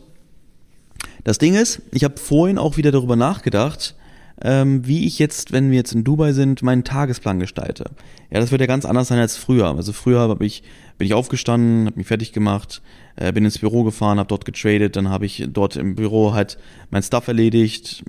das 1.24 1.38
Ding 1.38 1.56
ist, 1.56 1.82
ich 1.92 2.04
habe 2.04 2.18
vorhin 2.18 2.58
auch 2.58 2.78
wieder 2.78 2.92
darüber 2.92 3.16
nachgedacht, 3.16 3.96
ähm, 4.42 4.86
wie 4.86 5.06
ich 5.06 5.20
jetzt, 5.20 5.52
wenn 5.52 5.70
wir 5.70 5.78
jetzt 5.78 5.94
in 5.94 6.04
Dubai 6.04 6.34
sind, 6.34 6.64
meinen 6.64 6.84
Tagesplan 6.84 7.40
gestalte. 7.40 7.86
Ja, 8.30 8.40
das 8.40 8.52
wird 8.52 8.62
ja 8.62 8.68
ganz 8.68 8.84
anders 8.84 9.08
sein 9.08 9.20
als 9.20 9.38
früher. 9.38 9.68
Also 9.68 9.94
früher 9.94 10.20
habe 10.20 10.46
ich, 10.46 10.64
bin 10.98 11.06
ich 11.06 11.14
aufgestanden, 11.14 11.86
habe 11.86 11.98
mich 11.98 12.08
fertig 12.08 12.34
gemacht, 12.34 12.82
äh, 13.16 13.32
bin 13.32 13.46
ins 13.46 13.60
Büro 13.60 13.84
gefahren, 13.84 14.18
habe 14.18 14.28
dort 14.28 14.44
getradet, 14.44 14.96
dann 14.96 15.10
habe 15.10 15.26
ich 15.26 15.46
dort 15.48 15.76
im 15.76 15.96
Büro 15.96 16.34
halt 16.34 16.58
mein 16.90 17.04
Stuff 17.04 17.28
erledigt, 17.28 18.04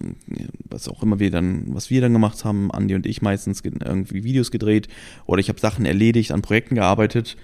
was 0.70 0.88
auch 0.88 1.02
immer 1.02 1.18
wir 1.18 1.30
dann, 1.30 1.74
was 1.74 1.90
wir 1.90 2.00
dann 2.00 2.14
gemacht 2.14 2.44
haben, 2.44 2.70
Andi 2.70 2.94
und 2.94 3.04
ich 3.06 3.20
meistens 3.20 3.60
irgendwie 3.62 4.24
Videos 4.24 4.50
gedreht 4.50 4.88
oder 5.26 5.40
ich 5.40 5.50
habe 5.50 5.60
Sachen 5.60 5.84
erledigt, 5.84 6.32
an 6.32 6.40
Projekten 6.40 6.74
gearbeitet 6.74 7.36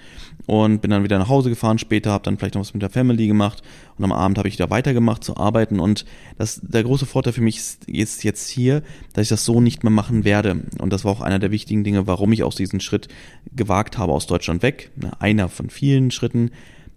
und 0.47 0.81
bin 0.81 0.91
dann 0.91 1.05
wieder 1.05 1.19
nach 1.19 1.29
Hause 1.29 1.51
gefahren 1.51 1.79
später, 1.79 2.13
habe 2.13 2.25
dann 2.25 2.39
vielleicht 2.39 2.55
noch 2.55 2.63
was 2.63 2.73
mit 2.73 2.83
der 2.83 2.91
Family 2.91 3.27
gemacht 3.27 3.63
und 4.01 4.05
am 4.05 4.13
Abend 4.13 4.39
habe 4.39 4.49
ich 4.49 4.55
wieder 4.55 4.71
weitergemacht 4.71 5.23
zu 5.23 5.37
arbeiten 5.37 5.79
und 5.79 6.07
das 6.39 6.59
der 6.63 6.83
große 6.83 7.05
Vorteil 7.05 7.35
für 7.35 7.43
mich 7.43 7.61
ist 7.87 8.25
jetzt 8.25 8.49
hier, 8.49 8.83
dass 9.13 9.25
ich 9.25 9.29
das 9.29 9.45
so 9.45 9.61
nicht 9.61 9.85
mehr 9.85 9.91
machen 9.91 10.25
werde 10.25 10.63
und 10.79 10.91
das 10.91 11.05
war 11.05 11.13
auch 11.13 11.21
einer 11.21 11.39
der 11.39 11.51
wichtigen 11.51 11.85
Dinge, 11.85 12.07
warum 12.07 12.33
ich 12.33 12.43
auch 12.43 12.55
diesen 12.55 12.81
Schritt 12.81 13.09
gewagt 13.55 13.99
habe 13.99 14.13
aus 14.13 14.27
Deutschland 14.27 14.63
weg, 14.63 14.91
einer 15.19 15.51
von 15.51 15.69
vielen 15.69 16.11
Schritten 16.11 16.51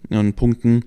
und 0.09 0.37
Punkten 0.37 0.85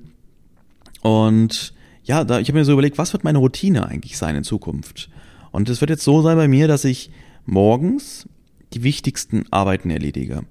und 1.02 1.74
ja, 2.04 2.24
da, 2.24 2.40
ich 2.40 2.48
habe 2.48 2.58
mir 2.58 2.64
so 2.64 2.72
überlegt, 2.72 2.96
was 2.96 3.12
wird 3.12 3.24
meine 3.24 3.38
Routine 3.38 3.86
eigentlich 3.86 4.16
sein 4.16 4.36
in 4.36 4.44
Zukunft? 4.44 5.10
Und 5.50 5.68
es 5.68 5.80
wird 5.80 5.90
jetzt 5.90 6.04
so 6.04 6.22
sein 6.22 6.36
bei 6.36 6.48
mir, 6.48 6.66
dass 6.66 6.84
ich 6.84 7.10
morgens 7.44 8.26
die 8.72 8.84
wichtigsten 8.84 9.44
Arbeiten 9.50 9.90
erledige. 9.90 10.44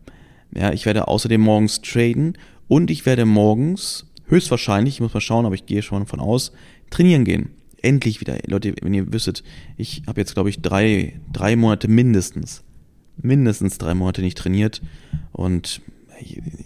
Ja, 0.54 0.74
ich 0.74 0.86
werde 0.86 1.08
außerdem 1.08 1.42
morgens 1.42 1.82
traden 1.82 2.38
und 2.68 2.92
ich 2.92 3.06
werde 3.06 3.26
morgens 3.26 4.06
höchstwahrscheinlich, 4.28 4.96
ich 4.96 5.02
muss 5.02 5.14
mal 5.14 5.22
schauen, 5.22 5.46
aber 5.46 5.56
ich 5.56 5.66
gehe 5.66 5.82
schon 5.82 6.06
von 6.06 6.20
aus, 6.20 6.52
trainieren 6.90 7.26
gehen. 7.26 7.50
Endlich 7.82 8.20
wieder. 8.22 8.38
Leute, 8.48 8.74
wenn 8.82 8.94
ihr 8.94 9.14
wüsstet, 9.14 9.44
ich 9.78 10.04
habe 10.08 10.20
jetzt, 10.20 10.34
glaube 10.34 10.50
ich, 10.50 10.62
drei, 10.62 11.20
drei 11.32 11.56
Monate 11.56 11.88
mindestens, 11.88 12.64
mindestens 13.18 13.78
drei 13.78 13.94
Monate 13.94 14.22
nicht 14.22 14.38
trainiert 14.38 14.82
und 15.32 15.82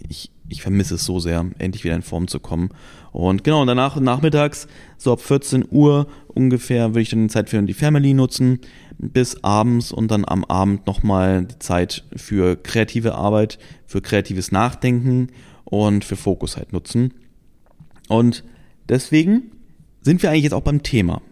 ich, 0.08 0.30
ich 0.48 0.62
vermisse 0.62 0.94
es 0.94 1.04
so 1.04 1.18
sehr, 1.18 1.44
endlich 1.58 1.84
wieder 1.84 1.94
in 1.94 2.02
Form 2.02 2.28
zu 2.28 2.40
kommen. 2.40 2.70
Und 3.12 3.44
genau, 3.44 3.64
danach 3.64 3.98
nachmittags, 3.98 4.68
so 4.96 5.12
ab 5.12 5.20
14 5.20 5.66
Uhr 5.70 6.06
ungefähr, 6.28 6.90
würde 6.90 7.02
ich 7.02 7.10
dann 7.10 7.22
die 7.22 7.32
Zeit 7.32 7.50
für 7.50 7.62
die 7.62 7.74
Family 7.74 8.14
nutzen 8.14 8.60
bis 8.98 9.42
abends 9.42 9.92
und 9.92 10.10
dann 10.10 10.24
am 10.26 10.44
Abend 10.44 10.86
nochmal 10.86 11.44
die 11.44 11.58
Zeit 11.58 12.04
für 12.14 12.56
kreative 12.56 13.14
Arbeit, 13.14 13.58
für 13.86 14.02
kreatives 14.02 14.52
Nachdenken 14.52 15.28
und 15.64 16.04
für 16.04 16.16
Fokus 16.16 16.56
halt 16.56 16.72
nutzen. 16.72 17.14
Und 18.10 18.42
deswegen 18.88 19.52
sind 20.00 20.20
wir 20.20 20.30
eigentlich 20.30 20.42
jetzt 20.42 20.52
auch 20.52 20.64
beim 20.64 20.82
Thema. 20.82 21.22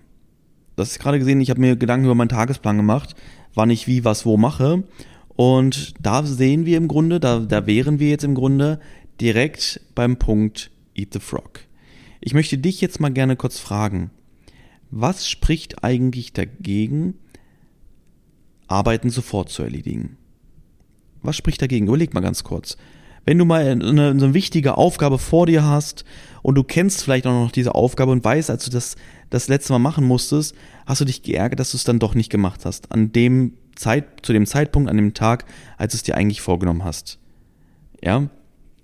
Das 0.76 0.92
ist 0.92 1.00
gerade 1.00 1.18
gesehen, 1.18 1.40
ich 1.40 1.50
habe 1.50 1.60
mir 1.60 1.74
Gedanken 1.74 2.04
über 2.04 2.14
meinen 2.14 2.28
Tagesplan 2.28 2.76
gemacht, 2.76 3.16
wann 3.52 3.68
ich 3.68 3.88
wie, 3.88 4.04
was, 4.04 4.24
wo 4.24 4.36
mache. 4.36 4.84
Und 5.34 5.94
da 6.00 6.22
sehen 6.22 6.66
wir 6.66 6.76
im 6.76 6.86
Grunde, 6.86 7.18
da, 7.18 7.40
da 7.40 7.66
wären 7.66 7.98
wir 7.98 8.10
jetzt 8.10 8.22
im 8.22 8.36
Grunde 8.36 8.78
direkt 9.20 9.80
beim 9.96 10.20
Punkt 10.20 10.70
Eat 10.94 11.12
the 11.14 11.18
Frog. 11.18 11.62
Ich 12.20 12.32
möchte 12.32 12.58
dich 12.58 12.80
jetzt 12.80 13.00
mal 13.00 13.12
gerne 13.12 13.34
kurz 13.34 13.58
fragen, 13.58 14.12
was 14.92 15.28
spricht 15.28 15.82
eigentlich 15.82 16.32
dagegen, 16.32 17.14
Arbeiten 18.68 19.10
sofort 19.10 19.48
zu 19.48 19.64
erledigen? 19.64 20.16
Was 21.22 21.34
spricht 21.34 21.60
dagegen? 21.60 21.88
Überleg 21.88 22.14
mal 22.14 22.20
ganz 22.20 22.44
kurz. 22.44 22.76
Wenn 23.28 23.36
du 23.36 23.44
mal 23.44 23.62
eine, 23.62 24.08
eine 24.08 24.32
wichtige 24.32 24.78
Aufgabe 24.78 25.18
vor 25.18 25.44
dir 25.44 25.62
hast 25.62 26.06
und 26.40 26.54
du 26.54 26.64
kennst 26.64 27.02
vielleicht 27.02 27.26
auch 27.26 27.44
noch 27.44 27.52
diese 27.52 27.74
Aufgabe 27.74 28.10
und 28.10 28.24
weißt, 28.24 28.48
als 28.48 28.64
du 28.64 28.70
das 28.70 28.96
das 29.28 29.48
letzte 29.48 29.74
Mal 29.74 29.80
machen 29.80 30.06
musstest, 30.06 30.54
hast 30.86 31.02
du 31.02 31.04
dich 31.04 31.22
geärgert, 31.22 31.60
dass 31.60 31.72
du 31.72 31.76
es 31.76 31.84
dann 31.84 31.98
doch 31.98 32.14
nicht 32.14 32.30
gemacht 32.30 32.64
hast. 32.64 32.90
An 32.90 33.12
dem 33.12 33.52
Zeit, 33.76 34.06
zu 34.22 34.32
dem 34.32 34.46
Zeitpunkt, 34.46 34.88
an 34.88 34.96
dem 34.96 35.12
Tag, 35.12 35.44
als 35.76 35.92
du 35.92 35.96
es 35.96 36.04
dir 36.04 36.14
eigentlich 36.14 36.40
vorgenommen 36.40 36.84
hast. 36.84 37.18
Ja? 38.02 38.30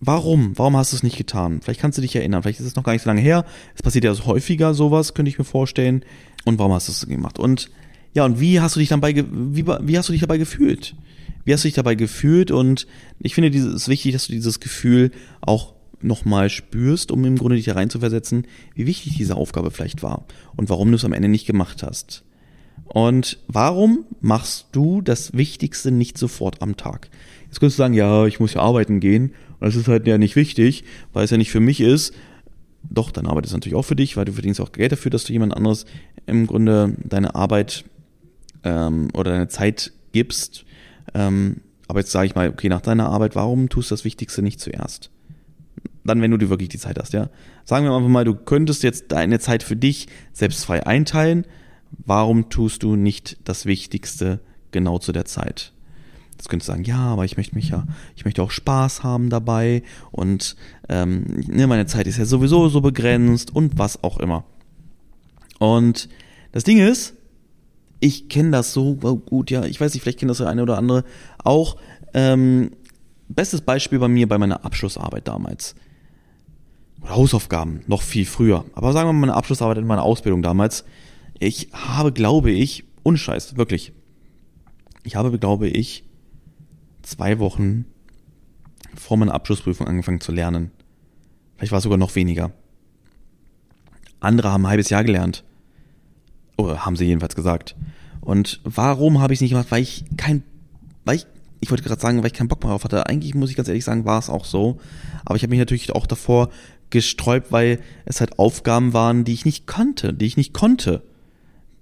Warum? 0.01 0.53
Warum 0.59 0.77
hast 0.77 0.93
du 0.93 0.97
es 0.97 1.03
nicht 1.03 1.17
getan? 1.17 1.63
Vielleicht 1.63 1.81
kannst 1.81 1.97
du 1.97 2.03
dich 2.03 2.15
erinnern. 2.15 2.43
Vielleicht 2.43 2.61
ist 2.61 2.67
es 2.67 2.77
noch 2.77 2.85
gar 2.85 2.93
nicht 2.93 3.05
so 3.05 3.09
lange 3.09 3.23
her. 3.23 3.47
Es 3.75 3.83
passiert 3.83 4.05
ja 4.05 4.15
häufiger 4.27 4.75
sowas, 4.75 5.15
könnte 5.15 5.31
ich 5.31 5.39
mir 5.39 5.47
vorstellen. 5.47 6.05
Und 6.45 6.59
warum 6.59 6.75
hast 6.75 6.89
du 6.89 6.93
es 6.93 7.09
gemacht? 7.09 7.39
Und 7.39 7.71
ja, 8.13 8.27
und 8.27 8.41
wie 8.41 8.61
hast 8.61 8.77
du 8.77 8.81
dich 8.81 8.91
dabei, 8.91 9.15
wie, 9.17 9.67
wie 9.67 9.97
hast 9.97 10.11
du 10.11 10.13
dich 10.13 10.21
dabei 10.21 10.37
gefühlt? 10.37 10.97
Wie 11.45 11.53
hast 11.53 11.65
du 11.65 11.69
dich 11.69 11.75
dabei 11.75 11.95
gefühlt? 11.95 12.51
Und 12.51 12.87
ich 13.21 13.35
finde, 13.35 13.57
es 13.57 13.65
ist 13.65 13.89
wichtig, 13.89 14.13
dass 14.13 14.27
du 14.27 14.33
dieses 14.33 14.61
Gefühl 14.61 15.11
auch 15.41 15.75
nochmal 16.01 16.51
spürst, 16.51 17.11
um 17.11 17.25
im 17.25 17.37
Grunde 17.37 17.57
dich 17.57 17.65
da 17.65 17.73
rein 17.73 17.91
zu 17.91 17.99
versetzen, 17.99 18.47
wie 18.75 18.87
wichtig 18.87 19.17
diese 19.17 19.37
Aufgabe 19.37 19.71
vielleicht 19.71 20.03
war 20.03 20.27
und 20.57 20.69
warum 20.69 20.91
du 20.91 20.97
es 20.97 21.05
am 21.05 21.13
Ende 21.13 21.29
nicht 21.29 21.47
gemacht 21.47 21.83
hast. 21.83 22.25
Und 22.85 23.39
warum 23.49 24.05
machst 24.21 24.67
du 24.73 25.01
das 25.01 25.33
Wichtigste 25.33 25.91
nicht 25.91 26.19
sofort 26.19 26.61
am 26.61 26.77
Tag? 26.77 27.09
Jetzt 27.47 27.61
könntest 27.61 27.79
du 27.79 27.83
sagen, 27.83 27.95
ja, 27.95 28.27
ich 28.27 28.41
muss 28.41 28.55
ja 28.55 28.61
arbeiten 28.61 29.01
gehen 29.01 29.33
und 29.59 29.67
das 29.67 29.77
ist 29.77 29.89
halt 29.89 30.07
ja 30.07 30.19
nicht 30.19 30.37
wichtig, 30.37 30.85
weil 31.13 31.25
es 31.25 31.31
ja 31.31 31.37
nicht 31.37 31.51
für 31.51 31.61
mich 31.61 31.81
ist. 31.81 32.15
Doch, 32.91 33.11
deine 33.11 33.31
Arbeit 33.31 33.47
ist 33.47 33.53
natürlich 33.53 33.77
auch 33.77 33.85
für 33.85 33.97
dich, 33.97 34.17
weil 34.17 34.27
du 34.27 34.33
verdienst 34.33 34.61
auch 34.61 34.73
Geld 34.73 34.93
dafür, 34.93 35.11
dass 35.11 35.25
du 35.25 35.33
jemand 35.33 35.57
anderes 35.57 35.87
im 36.27 36.47
Grunde 36.47 36.95
deine 37.03 37.35
Arbeit 37.35 37.85
ähm, 38.63 39.09
oder 39.15 39.33
deine 39.33 39.49
Zeit 39.49 39.93
gibst. 40.13 40.64
Ähm, 41.15 41.61
aber 41.89 42.01
jetzt 42.01 42.13
sage 42.13 42.27
ich 42.27 42.35
mal, 42.35 42.49
okay, 42.49 42.69
nach 42.69 42.81
deiner 42.81 43.09
Arbeit, 43.09 43.35
warum 43.37 43.69
tust 43.69 43.91
du 43.91 43.95
das 43.95 44.05
Wichtigste 44.05 44.43
nicht 44.43 44.61
zuerst? 44.61 45.11
Dann, 46.05 46.21
wenn 46.21 46.31
du 46.31 46.37
dir 46.37 46.51
wirklich 46.51 46.69
die 46.69 46.79
Zeit 46.79 46.99
hast, 46.99 47.13
ja. 47.13 47.31
Sagen 47.65 47.87
wir 47.87 47.95
einfach 47.95 48.09
mal, 48.09 48.25
du 48.25 48.35
könntest 48.35 48.83
jetzt 48.83 49.13
deine 49.13 49.39
Zeit 49.39 49.63
für 49.63 49.77
dich 49.77 50.09
selbst 50.33 50.65
frei 50.65 50.87
einteilen. 50.87 51.47
Warum 52.05 52.51
tust 52.51 52.83
du 52.83 52.97
nicht 52.97 53.39
das 53.45 53.65
Wichtigste 53.65 54.41
genau 54.71 54.99
zu 54.99 55.13
der 55.13 55.25
Zeit? 55.25 55.73
Das 56.37 56.49
könntest 56.49 56.69
du 56.69 56.73
sagen, 56.73 56.85
ja, 56.85 56.99
aber 56.99 57.25
ich 57.25 57.37
möchte 57.37 57.55
mich 57.55 57.71
ja, 57.71 57.87
ich 58.17 58.25
möchte 58.25 58.43
auch 58.43 58.51
Spaß 58.51 59.03
haben 59.03 59.31
dabei 59.31 59.83
und 60.11 60.57
ähm, 60.89 61.25
ne, 61.47 61.67
meine 61.67 61.87
Zeit 61.87 62.07
ist 62.07 62.19
ja 62.19 62.25
sowieso 62.25 62.69
so 62.69 62.81
begrenzt 62.81 63.55
und 63.55 63.79
was 63.79 64.03
auch 64.03 64.19
immer. 64.19 64.45
Und 65.59 66.09
das 66.53 66.65
Ding 66.65 66.79
ist, 66.79 67.15
ich 68.01 68.29
kenne 68.29 68.51
das 68.51 68.73
so 68.73 68.97
gut, 68.97 69.51
ja, 69.51 69.65
ich 69.65 69.81
weiß 69.81 69.95
nicht, 69.95 70.03
vielleicht 70.03 70.19
kennt 70.19 70.31
das 70.31 70.39
der 70.39 70.49
eine 70.49 70.63
oder 70.63 70.79
andere 70.79 71.05
auch. 71.43 71.77
Ähm, 72.13 72.73
bestes 73.29 73.61
Beispiel 73.61 73.99
bei 73.99 74.09
mir 74.09 74.29
bei 74.29 74.39
meiner 74.39 74.65
Abschlussarbeit 74.65 75.27
damals. 75.27 75.75
Oder 77.03 77.17
Hausaufgaben, 77.17 77.83
noch 77.87 78.03
viel 78.03 78.27
früher. 78.27 78.65
Aber 78.75 78.93
sagen 78.93 79.09
wir 79.09 79.13
mal 79.13 79.21
meine 79.21 79.35
Abschlussarbeit 79.35 79.79
in 79.79 79.87
meiner 79.87 80.03
Ausbildung 80.03 80.43
damals. 80.43 80.85
Ich 81.39 81.69
habe, 81.73 82.13
glaube 82.13 82.51
ich, 82.51 82.85
unscheiß, 83.03 83.57
wirklich. 83.57 83.93
Ich 85.03 85.17
habe, 85.17 85.39
glaube 85.39 85.69
ich, 85.69 86.05
zwei 87.03 87.39
Wochen 87.39 87.85
vor 88.95 89.17
meiner 89.17 89.35
Abschlussprüfung 89.35 89.87
angefangen 89.87 90.21
zu 90.21 90.33
lernen. 90.33 90.71
Vielleicht 91.57 91.73
war 91.73 91.79
es 91.79 91.85
sogar 91.85 91.99
noch 91.99 92.15
weniger. 92.15 92.53
Andere 94.21 94.51
haben 94.51 94.65
ein 94.65 94.71
halbes 94.71 94.91
Jahr 94.91 95.05
gelernt. 95.05 95.45
Oder 96.65 96.85
haben 96.85 96.97
sie 96.97 97.05
jedenfalls 97.05 97.35
gesagt. 97.35 97.77
Und 98.21 98.61
warum 98.65 99.21
habe 99.21 99.33
ich 99.33 99.39
es 99.39 99.41
nicht 99.43 99.51
gemacht? 99.51 99.71
Weil 99.71 99.83
ich 99.83 100.05
kein, 100.17 100.43
weil 101.05 101.17
ich, 101.17 101.27
ich 101.61 101.71
wollte 101.71 101.85
gerade 101.85 102.01
sagen, 102.01 102.19
weil 102.19 102.27
ich 102.27 102.33
keinen 102.33 102.49
Bock 102.49 102.63
mehr 102.63 102.71
drauf 102.71 102.85
hatte. 102.85 103.07
Eigentlich 103.07 103.35
muss 103.35 103.51
ich 103.51 103.57
ganz 103.57 103.69
ehrlich 103.69 103.85
sagen, 103.85 104.05
war 104.05 104.19
es 104.19 104.31
auch 104.31 104.45
so. 104.45 104.81
Aber 105.25 105.37
ich 105.37 105.43
habe 105.43 105.51
mich 105.51 105.59
natürlich 105.59 105.93
auch 105.93 106.07
davor 106.07 106.51
gesträubt, 106.91 107.53
weil 107.53 107.81
es 108.05 108.21
halt 108.21 108.39
Aufgaben 108.39 108.93
waren, 108.93 109.25
die 109.25 109.35
ich 109.35 109.45
nicht 109.45 109.67
kannte, 109.67 110.13
die 110.13 110.27
ich 110.27 110.37
nicht 110.37 110.53
konnte 110.53 111.03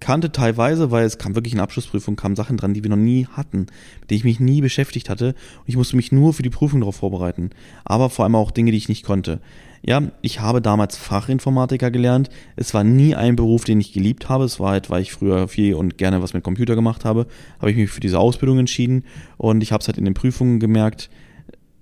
kannte 0.03 0.33
teilweise, 0.33 0.91
weil 0.91 1.07
es 1.07 1.17
kam 1.17 1.35
wirklich 1.35 1.55
in 1.55 1.61
Abschlussprüfung, 1.61 2.17
kamen 2.17 2.37
Sachen 2.37 2.57
dran, 2.57 2.75
die 2.75 2.83
wir 2.83 2.91
noch 2.91 2.97
nie 2.97 3.27
hatten, 3.27 3.67
mit 4.01 4.11
denen 4.11 4.19
ich 4.19 4.25
mich 4.25 4.41
nie 4.41 4.61
beschäftigt 4.61 5.09
hatte. 5.09 5.29
Und 5.29 5.69
ich 5.69 5.77
musste 5.77 5.97
mich 5.97 6.13
nur 6.13 6.35
für 6.35 6.43
die 6.43 6.51
Prüfung 6.51 6.81
darauf 6.81 6.97
vorbereiten. 6.97 7.51
Aber 7.85 8.11
vor 8.11 8.25
allem 8.25 8.35
auch 8.35 8.51
Dinge, 8.51 8.73
die 8.73 8.79
ich 8.79 8.89
nicht 8.89 9.05
konnte. 9.05 9.41
Ja, 9.85 10.03
ich 10.21 10.41
habe 10.41 10.61
damals 10.61 10.97
Fachinformatiker 10.97 11.91
gelernt. 11.91 12.31
Es 12.57 12.75
war 12.75 12.85
nie 12.85 13.15
ein 13.15 13.37
Beruf, 13.37 13.65
den 13.65 13.81
ich 13.81 13.93
geliebt 13.93 14.29
habe. 14.29 14.45
Es 14.45 14.61
war 14.61 14.73
halt, 14.73 14.91
weil 14.91 15.03
ich 15.03 15.13
früher 15.13 15.49
viel 15.49 15.75
und 15.75 15.99
gerne 15.99 16.23
was 16.23 16.35
mit 16.35 16.45
Computer 16.45 16.75
gemacht 16.75 17.05
habe, 17.05 17.27
habe 17.59 17.71
ich 17.71 17.77
mich 17.77 17.91
für 17.91 18.01
diese 18.01 18.19
Ausbildung 18.19 18.59
entschieden. 18.59 19.05
Und 19.39 19.63
ich 19.63 19.73
habe 19.73 19.81
es 19.81 19.89
halt 19.89 19.99
in 19.99 20.05
den 20.05 20.15
Prüfungen 20.15 20.61
gemerkt, 20.61 21.11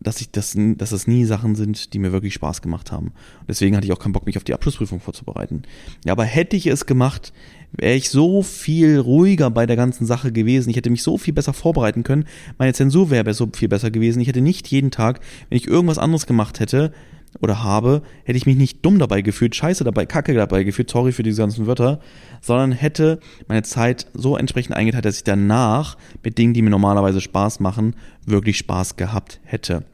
dass 0.01 0.21
ich 0.21 0.31
das, 0.31 0.57
dass 0.57 0.91
das 0.91 1.07
nie 1.07 1.25
Sachen 1.25 1.55
sind, 1.55 1.93
die 1.93 1.99
mir 1.99 2.13
wirklich 2.13 2.35
Spaß 2.35 2.63
gemacht 2.63 2.91
haben. 2.91 3.13
Deswegen 3.47 3.77
hatte 3.77 3.87
ich 3.87 3.93
auch 3.93 3.99
keinen 3.99 4.13
Bock, 4.13 4.27
mich 4.27 4.39
auf 4.39 4.45
die 4.45 4.55
Abschlussprüfung 4.55 5.01
vorzubereiten. 5.01 5.63
Ja, 6.05 6.13
aber 6.13 6.25
hätte 6.25 6.57
ich 6.57 6.67
es 6.67 6.87
gemacht, 6.87 7.33
wäre 7.73 7.95
ich 7.95 8.11
so 8.11 8.43
viel 8.43 8.99
ruhiger 8.99 9.51
bei 9.51 9.67
der 9.67 9.77
ganzen 9.77 10.07
Sache 10.07 10.33
gewesen. 10.33 10.71
Ich 10.71 10.77
hätte 10.77 10.91
mich 10.91 11.03
so 11.03 11.19
viel 11.19 11.35
besser 11.35 11.53
vorbereiten 11.53 12.03
können. 12.03 12.25
Meine 12.59 12.73
Zensur 12.73 13.11
wäre 13.11 13.33
so 13.35 13.49
viel 13.55 13.69
besser 13.69 13.91
gewesen. 13.91 14.21
Ich 14.21 14.29
hätte 14.29 14.41
nicht 14.41 14.69
jeden 14.69 14.91
Tag, 14.91 15.21
wenn 15.49 15.57
ich 15.57 15.67
irgendwas 15.67 15.99
anderes 15.99 16.27
gemacht 16.27 16.61
hätte 16.61 16.93
oder 17.41 17.63
habe, 17.63 18.03
hätte 18.25 18.37
ich 18.37 18.47
mich 18.47 18.57
nicht 18.57 18.85
dumm 18.85 18.99
dabei 18.99 19.23
gefühlt, 19.23 19.55
scheiße 19.55 19.85
dabei, 19.85 20.05
kacke 20.05 20.35
dabei 20.35 20.65
gefühlt, 20.65 20.91
sorry 20.91 21.13
für 21.13 21.23
diese 21.23 21.43
ganzen 21.43 21.67
Wörter, 21.67 22.01
sondern 22.41 22.73
hätte 22.73 23.21
meine 23.47 23.63
Zeit 23.63 24.09
so 24.15 24.37
entsprechend 24.37 24.75
eingeteilt, 24.75 25.05
dass 25.05 25.19
ich 25.19 25.25
danach 25.25 25.97
mit 26.25 26.39
Dingen, 26.39 26.55
die 26.55 26.63
mir 26.63 26.71
normalerweise 26.71 27.21
Spaß 27.21 27.61
machen, 27.61 27.95
wirklich 28.27 28.59
Spaß 28.59 28.97
gehabt 28.97 29.41
hätte. 29.45 29.85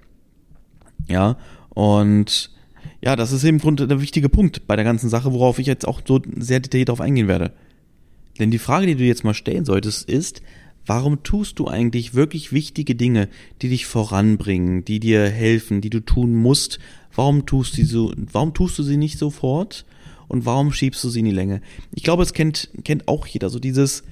Ja, 1.09 1.37
und 1.71 2.50
ja, 3.02 3.16
das 3.16 3.33
ist 3.33 3.45
im 3.45 3.59
Grunde 3.59 3.87
der 3.87 4.00
wichtige 4.00 4.28
Punkt 4.28 4.66
bei 4.66 4.76
der 4.76 4.85
ganzen 4.85 5.11
Sache, 5.11 5.33
worauf 5.33 5.59
ich 5.59 5.66
jetzt 5.66 5.87
auch 5.87 6.00
so 6.04 6.21
sehr 6.38 6.61
detailliert 6.61 6.88
darauf 6.88 7.00
eingehen 7.02 7.28
werde. 7.28 7.52
Denn 8.38 8.50
die 8.50 8.58
Frage, 8.58 8.86
die 8.86 8.96
du 8.96 9.04
jetzt 9.04 9.24
mal 9.24 9.34
stellen 9.34 9.64
solltest, 9.64 10.08
ist, 10.08 10.42
warum 10.86 11.22
tust 11.22 11.58
du 11.58 11.66
eigentlich 11.66 12.14
wirklich 12.14 12.52
wichtige 12.52 12.94
Dinge, 12.94 13.28
die 13.62 13.68
dich 13.68 13.86
voranbringen, 13.86 14.84
die 14.84 15.00
dir 15.00 15.28
helfen, 15.28 15.80
die 15.80 15.90
du 15.90 16.00
tun 16.00 16.34
musst? 16.34 16.78
Warum 17.14 17.46
tust 17.46 17.72
du 17.72 17.76
sie 17.76 17.84
so, 17.84 18.12
warum 18.16 18.54
tust 18.54 18.78
du 18.78 18.82
sie 18.82 18.96
nicht 18.96 19.18
sofort? 19.18 19.84
Und 20.28 20.44
warum 20.44 20.72
schiebst 20.72 21.02
du 21.04 21.08
sie 21.08 21.20
in 21.20 21.24
die 21.24 21.30
Länge? 21.30 21.60
Ich 21.94 22.02
glaube, 22.02 22.22
es 22.22 22.32
kennt, 22.32 22.70
kennt 22.84 23.08
auch 23.08 23.26
jeder 23.26 23.48
so 23.48 23.58
dieses, 23.58 24.02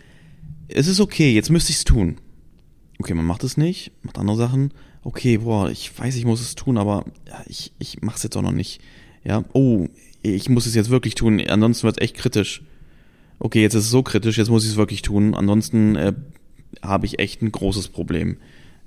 es 0.68 0.86
ist 0.86 1.00
okay, 1.00 1.34
jetzt 1.34 1.50
müsste 1.50 1.70
ich 1.70 1.78
es 1.78 1.84
tun. 1.84 2.16
Okay, 2.98 3.14
man 3.14 3.26
macht 3.26 3.44
es 3.44 3.56
nicht, 3.56 3.90
macht 4.02 4.18
andere 4.18 4.36
Sachen. 4.36 4.72
Okay, 5.02 5.38
boah, 5.38 5.70
ich 5.70 5.96
weiß, 5.98 6.14
ich 6.16 6.24
muss 6.24 6.40
es 6.40 6.54
tun, 6.54 6.78
aber 6.78 7.04
ja, 7.28 7.42
ich, 7.46 7.72
ich 7.78 8.00
mach's 8.00 8.22
jetzt 8.22 8.36
auch 8.36 8.42
noch 8.42 8.52
nicht. 8.52 8.80
Ja, 9.24 9.44
oh, 9.52 9.88
ich 10.22 10.48
muss 10.48 10.66
es 10.66 10.74
jetzt 10.74 10.90
wirklich 10.90 11.14
tun, 11.14 11.40
ansonsten 11.46 11.84
wird 11.84 11.98
es 11.98 12.02
echt 12.02 12.16
kritisch 12.16 12.62
okay, 13.38 13.62
jetzt 13.62 13.74
ist 13.74 13.84
es 13.84 13.90
so 13.90 14.02
kritisch, 14.02 14.38
jetzt 14.38 14.50
muss 14.50 14.64
ich 14.64 14.70
es 14.70 14.76
wirklich 14.76 15.02
tun, 15.02 15.34
ansonsten 15.34 15.96
äh, 15.96 16.12
habe 16.82 17.06
ich 17.06 17.18
echt 17.18 17.42
ein 17.42 17.52
großes 17.52 17.88
Problem. 17.88 18.36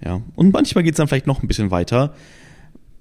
Ja. 0.04 0.22
Und 0.36 0.54
manchmal 0.54 0.84
geht 0.84 0.94
es 0.94 0.98
dann 0.98 1.08
vielleicht 1.08 1.28
noch 1.28 1.42
ein 1.42 1.48
bisschen 1.48 1.72
weiter 1.72 2.14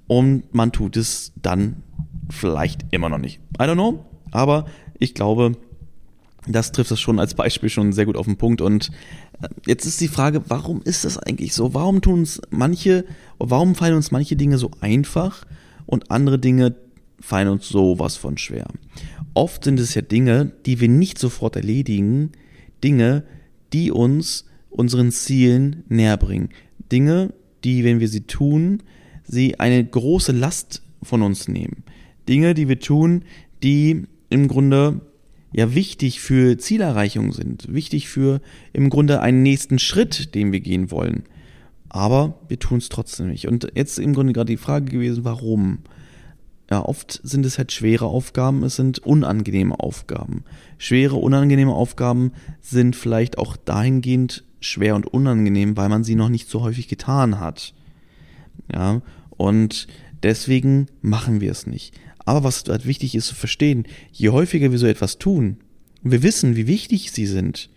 und 0.07 0.55
man 0.55 0.73
tut 0.73 0.97
es 0.97 1.33
dann 1.41 1.83
vielleicht 2.31 2.87
immer 2.91 3.09
noch 3.09 3.19
nicht. 3.19 3.41
I 3.61 3.65
don't 3.65 3.75
know, 3.75 4.05
aber 4.31 4.67
ich 4.99 5.15
glaube, 5.15 5.53
das 6.47 6.73
trifft 6.73 6.91
das 6.91 7.01
schon 7.01 7.19
als 7.19 7.35
Beispiel 7.35 7.69
schon 7.69 7.93
sehr 7.93 8.07
gut 8.07 8.17
auf 8.17 8.27
den 8.27 8.37
Punkt. 8.37 8.61
Und 8.61 8.91
äh, 9.43 9.49
jetzt 9.67 9.85
ist 9.85 10.01
die 10.01 10.09
Frage, 10.09 10.43
warum 10.49 10.81
ist 10.83 11.05
das 11.05 11.19
eigentlich 11.19 11.55
so? 11.55 11.75
Warum 11.75 12.01
tun 12.01 12.21
uns 12.21 12.41
manche, 12.51 13.05
warum 13.39 13.75
fallen 13.75 13.95
uns 13.95 14.11
manche 14.11 14.37
Dinge 14.37 14.59
so 14.59 14.71
einfach 14.81 15.45
und 15.87 16.11
andere 16.11 16.39
Dinge 16.39 16.75
fallen 17.21 17.49
uns 17.49 17.69
sowas 17.69 18.17
von 18.17 18.39
schwer? 18.39 18.67
oft 19.37 19.65
sind 19.65 19.79
es 19.79 19.95
ja 19.95 20.03
Dinge, 20.03 20.51
die 20.65 20.81
wir 20.81 20.89
nicht 20.89 21.19
sofort 21.19 21.57
erledigen, 21.57 22.33
Dinge, 22.83 23.23
die 23.73 23.93
uns 23.93 24.47
unseren 24.71 25.13
Zielen 25.13 25.85
näher 25.89 26.17
bringen. 26.17 26.49
Dinge, 26.91 27.33
die, 27.63 27.85
wenn 27.85 28.01
wir 28.01 28.09
sie 28.09 28.23
tun, 28.23 28.83
sie 29.25 29.61
eine 29.61 29.85
große 29.85 30.33
Last 30.33 30.83
von 31.03 31.23
uns 31.23 31.49
nehmen. 31.49 31.85
Dinge, 32.29 32.55
die 32.55 32.69
wir 32.69 32.81
tun, 32.81 33.25
die 33.63 34.05
im 34.31 34.49
Grunde 34.49 35.01
ja 35.53 35.75
wichtig 35.75 36.21
für 36.21 36.59
Zielerreichung 36.59 37.33
sind, 37.33 37.73
wichtig 37.73 38.09
für 38.09 38.41
im 38.73 38.91
Grunde 38.91 39.21
einen 39.21 39.43
nächsten 39.43 39.79
Schritt, 39.79 40.35
den 40.35 40.53
wir 40.53 40.61
gehen 40.61 40.91
wollen. 40.91 41.25
Aber 41.89 42.41
wir 42.49 42.59
tun 42.59 42.79
es 42.79 42.89
trotzdem 42.89 43.29
nicht. 43.29 43.49
Und 43.49 43.69
jetzt 43.75 43.99
im 43.99 44.13
Grunde 44.13 44.33
gerade 44.33 44.53
die 44.53 44.57
Frage 44.57 44.87
gewesen, 44.87 45.25
warum? 45.25 45.79
Ja, 46.71 46.85
oft 46.85 47.21
sind 47.23 47.47
es 47.47 47.59
halt 47.59 47.71
schwere 47.71 48.07
Aufgaben, 48.07 48.65
es 48.65 48.77
sind 48.77 48.99
unangenehme 48.99 49.79
Aufgaben. 49.79 50.45
Schwere, 50.79 51.17
unangenehme 51.17 51.73
Aufgaben 51.73 52.33
sind 52.61 52.97
vielleicht 52.97 53.39
auch 53.39 53.57
dahingehend 53.57 54.45
schwer 54.61 54.97
und 54.97 55.07
unangenehm, 55.07 55.77
weil 55.77 55.89
man 55.89 56.03
sie 56.03 56.17
noch 56.17 56.29
nicht 56.29 56.49
so 56.49 56.63
häufig 56.63 56.89
getan 56.89 57.39
hat. 57.39 57.73
Ja, 58.73 59.01
und 59.31 59.87
deswegen 60.23 60.89
machen 61.03 61.41
wir 61.41 61.53
es 61.53 61.67
nicht. 61.67 61.95
Aber 62.25 62.43
was 62.43 62.65
halt 62.69 62.87
wichtig 62.87 63.15
ist 63.15 63.29
zu 63.29 63.37
verstehen, 63.37 63.87
je 64.11 64.31
häufiger 64.31 64.73
wir 64.73 64.79
so 64.79 64.87
etwas 64.87 65.19
tun, 65.19 65.59
und 66.03 66.11
wir 66.11 66.23
wissen, 66.23 66.57
wie 66.57 66.67
wichtig 66.67 67.13
sie 67.13 67.27
sind, 67.27 67.71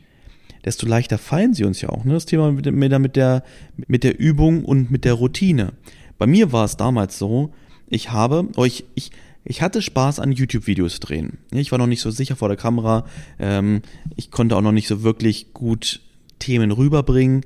desto 0.65 0.87
leichter 0.87 1.17
fallen 1.17 1.53
sie 1.53 1.63
uns 1.63 1.81
ja 1.81 1.89
auch. 1.89 2.03
Ne? 2.05 2.13
Das 2.13 2.25
Thema 2.25 2.51
mit, 2.51 2.65
mit, 2.71 3.15
der, 3.15 3.43
mit 3.87 4.03
der 4.03 4.19
Übung 4.19 4.65
und 4.65 4.91
mit 4.91 5.05
der 5.05 5.13
Routine. 5.13 5.73
Bei 6.17 6.27
mir 6.27 6.51
war 6.51 6.65
es 6.65 6.77
damals 6.77 7.17
so, 7.17 7.53
ich 7.89 8.11
habe, 8.11 8.47
oh, 8.55 8.65
ich, 8.65 8.85
ich, 8.95 9.11
ich 9.43 9.61
hatte 9.61 9.81
Spaß 9.81 10.19
an 10.19 10.31
YouTube-Videos 10.31 10.99
drehen. 10.99 11.39
Ich 11.51 11.71
war 11.71 11.79
noch 11.79 11.87
nicht 11.87 12.01
so 12.01 12.11
sicher 12.11 12.35
vor 12.35 12.47
der 12.47 12.57
Kamera. 12.57 13.05
Ähm, 13.39 13.81
ich 14.15 14.31
konnte 14.31 14.55
auch 14.55 14.61
noch 14.61 14.71
nicht 14.71 14.87
so 14.87 15.03
wirklich 15.03 15.53
gut 15.53 16.01
Themen 16.39 16.71
rüberbringen. 16.71 17.45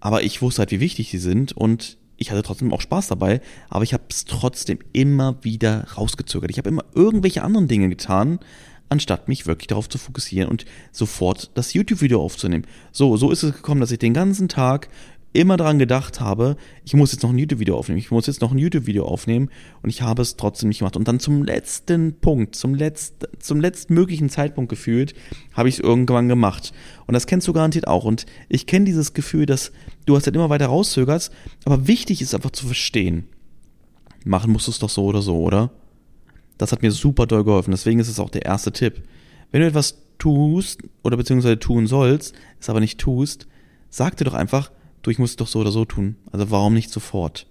Aber 0.00 0.22
ich 0.22 0.42
wusste 0.42 0.60
halt, 0.60 0.70
wie 0.70 0.80
wichtig 0.80 1.10
sie 1.10 1.18
sind 1.18 1.52
und 1.52 1.96
ich 2.16 2.30
hatte 2.30 2.42
trotzdem 2.42 2.72
auch 2.72 2.80
Spaß 2.80 3.08
dabei, 3.08 3.40
aber 3.68 3.84
ich 3.84 3.92
habe 3.92 4.04
es 4.08 4.24
trotzdem 4.24 4.78
immer 4.92 5.42
wieder 5.44 5.86
rausgezögert. 5.96 6.50
Ich 6.50 6.58
habe 6.58 6.68
immer 6.68 6.84
irgendwelche 6.94 7.42
anderen 7.42 7.68
Dinge 7.68 7.88
getan, 7.88 8.38
anstatt 8.88 9.28
mich 9.28 9.46
wirklich 9.46 9.66
darauf 9.66 9.88
zu 9.88 9.98
fokussieren 9.98 10.48
und 10.48 10.64
sofort 10.92 11.50
das 11.54 11.74
YouTube-Video 11.74 12.22
aufzunehmen. 12.22 12.66
So, 12.92 13.16
so 13.16 13.30
ist 13.30 13.42
es 13.42 13.54
gekommen, 13.54 13.80
dass 13.80 13.90
ich 13.90 13.98
den 13.98 14.14
ganzen 14.14 14.48
Tag 14.48 14.88
immer 15.36 15.56
daran 15.56 15.78
gedacht 15.78 16.20
habe, 16.20 16.56
ich 16.84 16.94
muss 16.94 17.12
jetzt 17.12 17.22
noch 17.22 17.30
ein 17.30 17.38
YouTube-Video 17.38 17.76
aufnehmen, 17.76 17.98
ich 17.98 18.10
muss 18.10 18.26
jetzt 18.26 18.40
noch 18.40 18.52
ein 18.52 18.58
YouTube-Video 18.58 19.04
aufnehmen 19.06 19.50
und 19.82 19.90
ich 19.90 20.02
habe 20.02 20.22
es 20.22 20.36
trotzdem 20.36 20.68
nicht 20.68 20.78
gemacht. 20.78 20.96
Und 20.96 21.08
dann 21.08 21.20
zum 21.20 21.44
letzten 21.44 22.18
Punkt, 22.18 22.54
zum, 22.56 22.74
letzten, 22.74 23.26
zum 23.38 23.60
letztmöglichen 23.60 24.28
Zeitpunkt 24.28 24.68
gefühlt, 24.68 25.14
habe 25.52 25.68
ich 25.68 25.76
es 25.76 25.80
irgendwann 25.80 26.28
gemacht. 26.28 26.72
Und 27.06 27.14
das 27.14 27.26
kennst 27.26 27.46
du 27.48 27.52
garantiert 27.52 27.86
auch. 27.86 28.04
Und 28.04 28.26
ich 28.48 28.66
kenne 28.66 28.84
dieses 28.84 29.14
Gefühl, 29.14 29.46
dass 29.46 29.72
du 30.06 30.16
hast 30.16 30.26
halt 30.26 30.36
immer 30.36 30.50
weiter 30.50 30.66
rauszögerst, 30.66 31.32
aber 31.64 31.86
wichtig 31.86 32.22
ist 32.22 32.34
einfach 32.34 32.50
zu 32.50 32.66
verstehen. 32.66 33.28
Machen 34.24 34.52
musst 34.52 34.66
du 34.66 34.72
es 34.72 34.78
doch 34.78 34.90
so 34.90 35.04
oder 35.04 35.22
so, 35.22 35.40
oder? 35.40 35.70
Das 36.58 36.72
hat 36.72 36.82
mir 36.82 36.90
super 36.90 37.26
doll 37.26 37.44
geholfen. 37.44 37.70
Deswegen 37.70 38.00
ist 38.00 38.08
es 38.08 38.18
auch 38.18 38.30
der 38.30 38.44
erste 38.44 38.72
Tipp. 38.72 39.02
Wenn 39.52 39.60
du 39.60 39.66
etwas 39.66 40.02
tust 40.18 40.82
oder 41.02 41.16
beziehungsweise 41.16 41.58
tun 41.58 41.86
sollst, 41.86 42.34
es 42.58 42.68
aber 42.68 42.80
nicht 42.80 42.98
tust, 42.98 43.46
sag 43.90 44.16
dir 44.16 44.24
doch 44.24 44.34
einfach, 44.34 44.70
du, 45.06 45.10
ich 45.10 45.18
muss 45.18 45.30
es 45.30 45.36
doch 45.36 45.46
so 45.46 45.60
oder 45.60 45.72
so 45.72 45.84
tun. 45.84 46.16
Also 46.32 46.50
warum 46.50 46.74
nicht 46.74 46.90
sofort? 46.90 47.46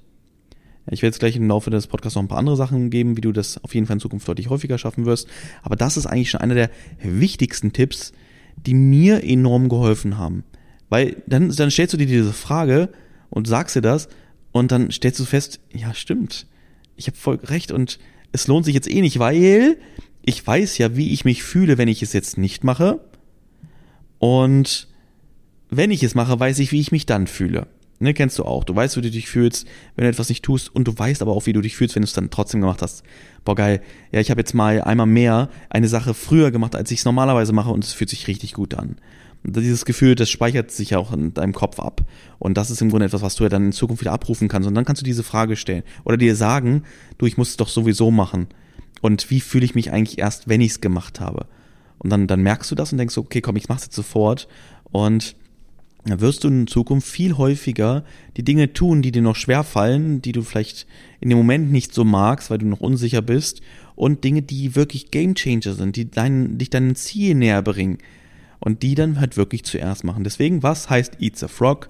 Ich 0.91 1.01
werde 1.01 1.13
jetzt 1.13 1.19
gleich 1.19 1.35
im 1.35 1.47
Laufe 1.47 1.71
des 1.71 1.87
Podcasts 1.87 2.15
noch 2.15 2.21
ein 2.21 2.27
paar 2.27 2.37
andere 2.37 2.55
Sachen 2.55 2.91
geben, 2.91 3.17
wie 3.17 3.21
du 3.21 3.31
das 3.31 3.63
auf 3.63 3.73
jeden 3.73 3.87
Fall 3.87 3.95
in 3.95 3.99
Zukunft 3.99 4.27
deutlich 4.27 4.49
häufiger 4.49 4.77
schaffen 4.77 5.05
wirst. 5.05 5.27
Aber 5.63 5.75
das 5.75 5.97
ist 5.97 6.05
eigentlich 6.05 6.29
schon 6.29 6.41
einer 6.41 6.53
der 6.53 6.69
wichtigsten 7.01 7.73
Tipps, 7.73 8.13
die 8.55 8.75
mir 8.75 9.23
enorm 9.23 9.67
geholfen 9.67 10.17
haben. 10.17 10.43
Weil 10.89 11.23
dann, 11.25 11.49
dann 11.49 11.71
stellst 11.71 11.93
du 11.93 11.97
dir 11.97 12.05
diese 12.05 12.33
Frage 12.33 12.89
und 13.31 13.47
sagst 13.47 13.75
dir 13.75 13.81
das 13.81 14.09
und 14.51 14.71
dann 14.71 14.91
stellst 14.91 15.19
du 15.19 15.25
fest, 15.25 15.59
ja 15.73 15.93
stimmt, 15.95 16.45
ich 16.95 17.07
habe 17.07 17.17
voll 17.17 17.35
recht 17.43 17.71
und 17.71 17.99
es 18.31 18.47
lohnt 18.47 18.65
sich 18.65 18.75
jetzt 18.75 18.89
eh 18.89 19.01
nicht, 19.01 19.17
weil 19.17 19.77
ich 20.21 20.45
weiß 20.45 20.77
ja, 20.77 20.95
wie 20.95 21.11
ich 21.13 21.25
mich 21.25 21.43
fühle, 21.43 21.77
wenn 21.77 21.87
ich 21.87 22.03
es 22.03 22.13
jetzt 22.13 22.37
nicht 22.37 22.63
mache. 22.63 22.99
Und 24.19 24.87
wenn 25.69 25.91
ich 25.91 26.03
es 26.03 26.15
mache, 26.15 26.39
weiß 26.39 26.59
ich, 26.59 26.71
wie 26.71 26.79
ich 26.79 26.91
mich 26.91 27.05
dann 27.05 27.27
fühle. 27.27 27.67
Ne, 27.99 28.13
kennst 28.13 28.37
du 28.39 28.43
auch. 28.43 28.65
Du 28.65 28.75
weißt, 28.75 28.97
wie 28.97 29.01
du 29.01 29.09
dich 29.09 29.29
fühlst, 29.29 29.65
wenn 29.95 30.03
du 30.03 30.09
etwas 30.09 30.27
nicht 30.27 30.43
tust 30.43 30.73
und 30.73 30.85
du 30.85 30.97
weißt 30.97 31.21
aber 31.21 31.31
auch, 31.31 31.45
wie 31.45 31.53
du 31.53 31.61
dich 31.61 31.77
fühlst, 31.77 31.95
wenn 31.95 32.01
du 32.01 32.07
es 32.07 32.13
dann 32.13 32.29
trotzdem 32.29 32.59
gemacht 32.59 32.81
hast. 32.81 33.03
Boah, 33.45 33.55
geil. 33.55 33.81
Ja, 34.11 34.19
ich 34.19 34.29
habe 34.31 34.41
jetzt 34.41 34.53
mal 34.53 34.81
einmal 34.81 35.05
mehr 35.05 35.49
eine 35.69 35.87
Sache 35.87 36.13
früher 36.13 36.51
gemacht, 36.51 36.75
als 36.75 36.91
ich 36.91 36.99
es 36.99 37.05
normalerweise 37.05 37.53
mache 37.53 37.69
und 37.69 37.85
es 37.85 37.93
fühlt 37.93 38.09
sich 38.09 38.27
richtig 38.27 38.53
gut 38.53 38.73
an. 38.73 38.97
Und 39.45 39.55
dieses 39.55 39.85
Gefühl, 39.85 40.15
das 40.15 40.29
speichert 40.29 40.71
sich 40.71 40.89
ja 40.89 40.97
auch 40.97 41.13
in 41.13 41.33
deinem 41.33 41.53
Kopf 41.53 41.79
ab. 41.79 42.01
Und 42.39 42.57
das 42.57 42.69
ist 42.69 42.81
im 42.81 42.89
Grunde 42.89 43.05
etwas, 43.05 43.21
was 43.21 43.35
du 43.35 43.43
ja 43.43 43.49
dann 43.49 43.67
in 43.67 43.71
Zukunft 43.71 44.01
wieder 44.01 44.11
abrufen 44.11 44.47
kannst. 44.47 44.67
Und 44.67 44.75
dann 44.75 44.85
kannst 44.85 45.01
du 45.01 45.05
diese 45.05 45.23
Frage 45.23 45.55
stellen. 45.55 45.83
Oder 46.03 46.17
dir 46.17 46.35
sagen, 46.35 46.83
du, 47.17 47.27
ich 47.27 47.37
muss 47.37 47.49
es 47.49 47.57
doch 47.57 47.69
sowieso 47.69 48.11
machen. 48.11 48.47
Und 49.01 49.29
wie 49.29 49.39
fühle 49.39 49.63
ich 49.63 49.75
mich 49.75 49.91
eigentlich 49.91 50.17
erst, 50.17 50.49
wenn 50.49 50.61
ich 50.61 50.71
es 50.71 50.81
gemacht 50.81 51.19
habe? 51.19 51.45
Und 51.99 52.09
dann, 52.09 52.27
dann 52.27 52.41
merkst 52.41 52.71
du 52.71 52.75
das 52.75 52.91
und 52.91 52.97
denkst, 52.97 53.17
okay, 53.17 53.39
komm, 53.39 53.55
ich 53.55 53.69
mach's 53.69 53.83
jetzt 53.83 53.95
sofort. 53.95 54.47
Und 54.91 55.35
dann 56.11 56.21
wirst 56.21 56.43
du 56.43 56.49
in 56.49 56.67
Zukunft 56.67 57.07
viel 57.07 57.37
häufiger 57.37 58.03
die 58.37 58.43
Dinge 58.43 58.73
tun, 58.73 59.01
die 59.01 59.11
dir 59.11 59.21
noch 59.21 59.35
schwer 59.35 59.63
fallen, 59.63 60.21
die 60.21 60.31
du 60.31 60.43
vielleicht 60.43 60.85
in 61.19 61.29
dem 61.29 61.37
Moment 61.37 61.71
nicht 61.71 61.93
so 61.93 62.03
magst, 62.03 62.49
weil 62.49 62.59
du 62.59 62.67
noch 62.67 62.81
unsicher 62.81 63.21
bist, 63.21 63.61
und 63.95 64.23
Dinge, 64.23 64.41
die 64.41 64.75
wirklich 64.75 65.09
Gamechanger 65.09 65.73
sind, 65.73 65.95
die 65.95 66.11
dein, 66.11 66.57
dich 66.57 66.69
deinem 66.69 66.95
Ziel 66.95 67.33
näher 67.33 67.61
bringen 67.61 67.97
und 68.59 68.83
die 68.83 68.95
dann 68.95 69.19
halt 69.19 69.37
wirklich 69.37 69.63
zuerst 69.63 70.03
machen. 70.03 70.23
Deswegen, 70.23 70.63
was 70.63 70.89
heißt 70.89 71.21
Eat 71.21 71.37
the 71.37 71.47
Frog? 71.47 71.89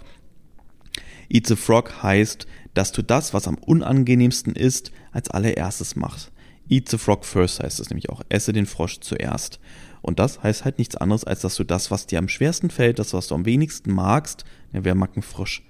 Eat 1.29 1.47
the 1.47 1.55
Frog 1.55 2.03
heißt, 2.03 2.47
dass 2.73 2.91
du 2.91 3.01
das, 3.01 3.33
was 3.33 3.47
am 3.47 3.55
unangenehmsten 3.55 4.53
ist, 4.53 4.91
als 5.11 5.29
allererstes 5.31 5.95
machst. 5.95 6.31
Eat 6.69 6.89
the 6.89 6.97
Frog 6.97 7.25
first 7.25 7.61
heißt 7.61 7.79
es 7.79 7.89
nämlich 7.89 8.09
auch. 8.09 8.21
Esse 8.29 8.53
den 8.53 8.65
Frosch 8.65 8.99
zuerst. 8.99 9.59
Und 10.05 10.19
das 10.19 10.43
heißt 10.43 10.65
halt 10.65 10.77
nichts 10.77 10.95
anderes, 10.95 11.23
als 11.23 11.41
dass 11.41 11.55
du 11.55 11.63
das, 11.63 11.89
was 11.89 12.05
dir 12.05 12.19
am 12.19 12.27
schwersten 12.27 12.69
fällt, 12.69 12.99
das, 12.99 13.15
was 13.15 13.27
du 13.27 13.33
am 13.33 13.45
wenigsten 13.45 13.91
magst, 13.91 14.45
ja, 14.71 14.83
wer 14.83 14.93
mag 14.93 15.13
einen 15.15 15.23
Frosch? 15.23 15.63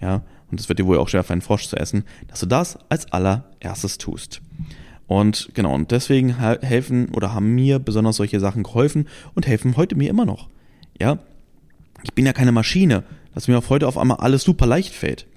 Ja, 0.00 0.24
und 0.50 0.58
es 0.58 0.68
wird 0.68 0.80
dir 0.80 0.86
wohl 0.86 0.98
auch 0.98 1.08
schwer 1.08 1.24
einen 1.30 1.40
Frosch 1.40 1.68
zu 1.68 1.76
essen, 1.76 2.02
dass 2.26 2.40
du 2.40 2.46
das 2.46 2.80
als 2.88 3.12
allererstes 3.12 3.98
tust. 3.98 4.42
Und 5.06 5.50
genau, 5.54 5.72
und 5.72 5.92
deswegen 5.92 6.36
helfen 6.36 7.10
oder 7.14 7.32
haben 7.32 7.54
mir 7.54 7.78
besonders 7.78 8.16
solche 8.16 8.40
Sachen 8.40 8.64
geholfen 8.64 9.06
und 9.36 9.46
helfen 9.46 9.76
heute 9.76 9.94
mir 9.94 10.10
immer 10.10 10.24
noch. 10.24 10.48
Ja, 11.00 11.20
ich 12.02 12.12
bin 12.12 12.26
ja 12.26 12.32
keine 12.32 12.50
Maschine, 12.50 13.04
dass 13.34 13.46
mir 13.46 13.56
auf 13.56 13.70
heute 13.70 13.86
auf 13.86 13.98
einmal 13.98 14.16
alles 14.16 14.42
super 14.42 14.66
leicht 14.66 14.94
fällt. 14.94 15.28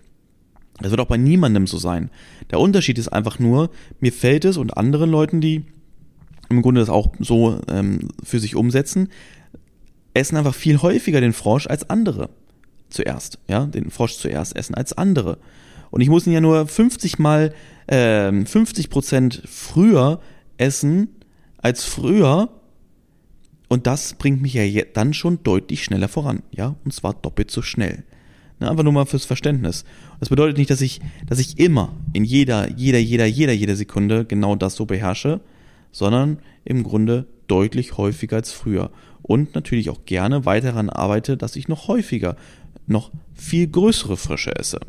Das 0.80 0.90
wird 0.90 1.02
auch 1.02 1.06
bei 1.06 1.18
niemandem 1.18 1.68
so 1.68 1.78
sein. 1.78 2.10
Der 2.50 2.60
Unterschied 2.60 2.98
ist 2.98 3.10
einfach 3.10 3.38
nur, 3.38 3.70
mir 4.00 4.12
fällt 4.12 4.44
es 4.44 4.58
und 4.58 4.76
anderen 4.76 5.12
Leuten, 5.12 5.40
die 5.40 5.66
im 6.50 6.62
Grunde 6.62 6.82
das 6.82 6.90
auch 6.90 7.10
so 7.20 7.60
ähm, 7.68 8.10
für 8.24 8.40
sich 8.40 8.56
umsetzen, 8.56 9.10
essen 10.14 10.38
einfach 10.38 10.56
viel 10.56 10.82
häufiger 10.82 11.22
den 11.22 11.34
Frosch 11.34 11.68
als 11.68 11.90
andere 11.90 12.30
zuerst. 12.90 13.40
Ja, 13.48 13.66
den 13.66 13.92
Frosch 13.92 14.18
zuerst 14.18 14.56
essen 14.56 14.76
als 14.76 14.94
andere. 14.94 15.38
Und 15.92 16.02
ich 16.02 16.10
muss 16.10 16.28
ihn 16.28 16.34
ja 16.34 16.42
nur 16.42 16.68
50 16.68 17.20
mal, 17.20 17.54
äh, 17.88 18.32
50 18.32 18.90
Prozent 18.90 19.42
früher 19.46 20.20
essen 20.58 21.10
als 21.58 21.84
früher. 21.84 22.50
Und 23.68 23.86
das 23.86 24.14
bringt 24.14 24.42
mich 24.42 24.54
ja 24.54 24.64
dann 24.94 25.14
schon 25.14 25.44
deutlich 25.44 25.84
schneller 25.84 26.08
voran. 26.08 26.42
Ja, 26.52 26.76
und 26.84 26.94
zwar 26.94 27.14
doppelt 27.14 27.52
so 27.52 27.62
schnell. 27.62 28.04
Ne, 28.60 28.70
einfach 28.70 28.84
nur 28.84 28.94
mal 28.94 29.06
fürs 29.06 29.26
Verständnis. 29.26 29.86
Das 30.20 30.30
bedeutet 30.30 30.58
nicht, 30.58 30.70
dass 30.70 30.82
ich, 30.82 31.00
dass 31.28 31.40
ich 31.40 31.60
immer 31.60 31.96
in 32.14 32.26
jeder, 32.26 32.70
jeder, 32.72 33.00
jeder, 33.00 33.26
jeder, 33.26 33.54
jeder 33.54 33.76
Sekunde 33.76 34.26
genau 34.26 34.56
das 34.56 34.76
so 34.76 34.86
beherrsche, 34.86 35.40
sondern 35.92 36.40
im 36.66 36.84
Grunde 36.84 37.26
deutlich 37.48 37.98
häufiger 37.98 38.38
als 38.38 38.52
früher. 38.52 38.92
Und 39.22 39.56
natürlich 39.56 39.90
auch 39.90 40.06
gerne 40.06 40.46
weiter 40.46 40.72
daran 40.72 40.90
arbeite, 40.90 41.38
dass 41.38 41.56
ich 41.56 41.68
noch 41.68 41.88
häufiger, 41.88 42.36
noch 42.88 43.12
viel 43.34 43.68
größere 43.68 44.18
Frische 44.18 44.56
esse. 44.56 44.80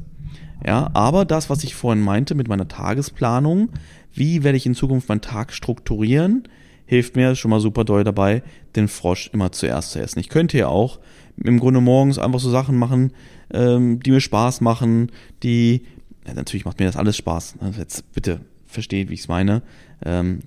Ja, 0.65 0.91
aber 0.95 1.25
das, 1.25 1.51
was 1.51 1.65
ich 1.65 1.75
vorhin 1.75 2.03
meinte 2.03 2.35
mit 2.35 2.49
meiner 2.49 2.69
Tagesplanung, 2.69 3.71
wie 4.13 4.43
werde 4.43 4.59
ich 4.59 4.67
in 4.67 4.75
Zukunft 4.75 5.09
meinen 5.09 5.23
Tag 5.23 5.53
strukturieren, 5.53 6.45
hilft 6.85 7.17
mir 7.17 7.35
schon 7.35 7.51
mal 7.51 7.61
super 7.61 7.85
doll 7.85 8.05
dabei, 8.05 8.43
den 8.77 8.89
Frosch 8.89 9.31
immer 9.33 9.53
zuerst 9.53 9.93
zu 9.93 10.01
essen. 10.01 10.19
Ich 10.19 10.29
könnte 10.29 10.59
ja 10.59 10.69
auch 10.69 10.99
im 11.37 11.59
Grunde 11.59 11.81
morgens 11.81 12.19
einfach 12.19 12.41
so 12.41 12.51
Sachen 12.51 12.77
machen, 12.77 13.13
ähm, 13.53 14.01
die 14.01 14.11
mir 14.11 14.21
Spaß 14.21 14.61
machen, 14.61 15.13
die, 15.43 15.83
ja, 16.27 16.35
natürlich 16.35 16.65
macht 16.65 16.79
mir 16.79 16.87
das 16.87 16.97
alles 16.97 17.17
Spaß. 17.17 17.55
Jetzt 17.79 18.13
bitte 18.13 18.41
versteht, 18.67 19.09
wie 19.09 19.15
ich 19.15 19.21
es 19.21 19.29
meine. 19.29 19.63
Ähm, 20.05 20.41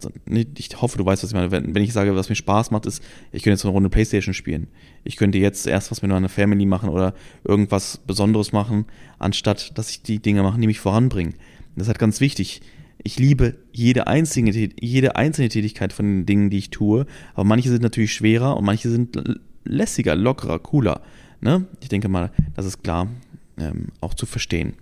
ich 0.55 0.81
hoffe, 0.81 0.97
du 0.97 1.05
weißt, 1.05 1.23
was 1.23 1.29
ich 1.29 1.35
meine. 1.35 1.51
Wenn, 1.51 1.75
wenn 1.75 1.83
ich 1.83 1.93
sage, 1.93 2.15
was 2.15 2.29
mir 2.29 2.35
Spaß 2.35 2.71
macht, 2.71 2.85
ist, 2.85 3.03
ich 3.31 3.43
könnte 3.43 3.55
jetzt 3.55 3.65
eine 3.65 3.73
Runde 3.73 3.89
Playstation 3.89 4.33
spielen. 4.33 4.67
Ich 5.03 5.17
könnte 5.17 5.37
jetzt 5.37 5.67
erst 5.67 5.91
was 5.91 6.01
mit 6.01 6.11
meiner 6.11 6.29
Family 6.29 6.65
machen 6.65 6.89
oder 6.89 7.13
irgendwas 7.43 7.97
Besonderes 7.97 8.51
machen, 8.51 8.85
anstatt 9.19 9.77
dass 9.77 9.89
ich 9.91 10.01
die 10.01 10.19
Dinge 10.19 10.43
mache, 10.43 10.59
die 10.59 10.67
mich 10.67 10.79
voranbringen. 10.79 11.35
Das 11.75 11.83
ist 11.83 11.87
halt 11.89 11.99
ganz 11.99 12.19
wichtig. 12.19 12.61
Ich 13.03 13.19
liebe 13.19 13.55
jede 13.73 14.07
einzelne, 14.07 14.51
jede 14.79 15.15
einzelne 15.15 15.49
Tätigkeit 15.49 15.93
von 15.93 16.05
den 16.05 16.25
Dingen, 16.25 16.49
die 16.49 16.57
ich 16.57 16.69
tue, 16.69 17.05
aber 17.33 17.43
manche 17.43 17.69
sind 17.69 17.81
natürlich 17.81 18.13
schwerer 18.13 18.55
und 18.55 18.65
manche 18.65 18.89
sind 18.89 19.17
lässiger, 19.65 20.15
lockerer, 20.15 20.59
cooler. 20.59 21.01
Ne? 21.41 21.65
Ich 21.81 21.89
denke 21.89 22.07
mal, 22.07 22.31
das 22.55 22.65
ist 22.65 22.83
klar 22.83 23.09
ähm, 23.57 23.87
auch 23.99 24.13
zu 24.13 24.25
verstehen. 24.25 24.73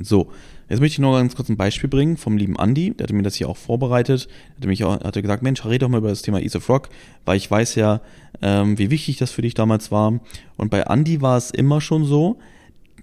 So, 0.00 0.30
Jetzt 0.68 0.80
möchte 0.80 0.94
ich 0.94 0.98
noch 0.98 1.16
ganz 1.16 1.36
kurz 1.36 1.48
ein 1.48 1.56
Beispiel 1.56 1.88
bringen 1.88 2.16
vom 2.16 2.36
lieben 2.36 2.56
Andy, 2.56 2.92
der 2.92 3.04
hatte 3.04 3.14
mir 3.14 3.22
das 3.22 3.36
hier 3.36 3.48
auch 3.48 3.56
vorbereitet. 3.56 4.26
Der 4.26 4.56
hatte 4.56 4.68
mich 4.68 4.82
auch, 4.84 5.00
hatte 5.00 5.22
gesagt, 5.22 5.42
Mensch, 5.42 5.64
red 5.64 5.82
doch 5.82 5.88
mal 5.88 5.98
über 5.98 6.08
das 6.08 6.22
Thema 6.22 6.40
Ease 6.40 6.58
of 6.58 6.68
Rock, 6.68 6.88
weil 7.24 7.36
ich 7.36 7.48
weiß 7.48 7.76
ja, 7.76 8.00
ähm, 8.42 8.76
wie 8.76 8.90
wichtig 8.90 9.16
das 9.18 9.30
für 9.30 9.42
dich 9.42 9.54
damals 9.54 9.92
war. 9.92 10.18
Und 10.56 10.70
bei 10.70 10.80
Andy 10.80 11.22
war 11.22 11.36
es 11.36 11.50
immer 11.50 11.80
schon 11.80 12.04
so, 12.04 12.38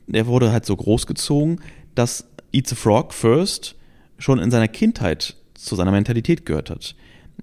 der 0.07 0.27
wurde 0.27 0.51
halt 0.51 0.65
so 0.65 0.75
großgezogen, 0.75 1.61
dass 1.95 2.27
Eats 2.51 2.73
a 2.73 2.75
Frog 2.75 3.13
First 3.13 3.75
schon 4.17 4.39
in 4.39 4.51
seiner 4.51 4.67
Kindheit 4.67 5.35
zu 5.53 5.75
seiner 5.75 5.91
Mentalität 5.91 6.45
gehört 6.45 6.69
hat. 6.69 6.95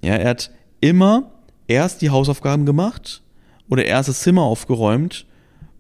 Ja, 0.02 0.16
er 0.16 0.30
hat 0.30 0.50
immer 0.80 1.32
erst 1.66 2.02
die 2.02 2.10
Hausaufgaben 2.10 2.66
gemacht 2.66 3.22
oder 3.68 3.84
erst 3.84 4.08
das 4.08 4.20
Zimmer 4.20 4.42
aufgeräumt 4.42 5.26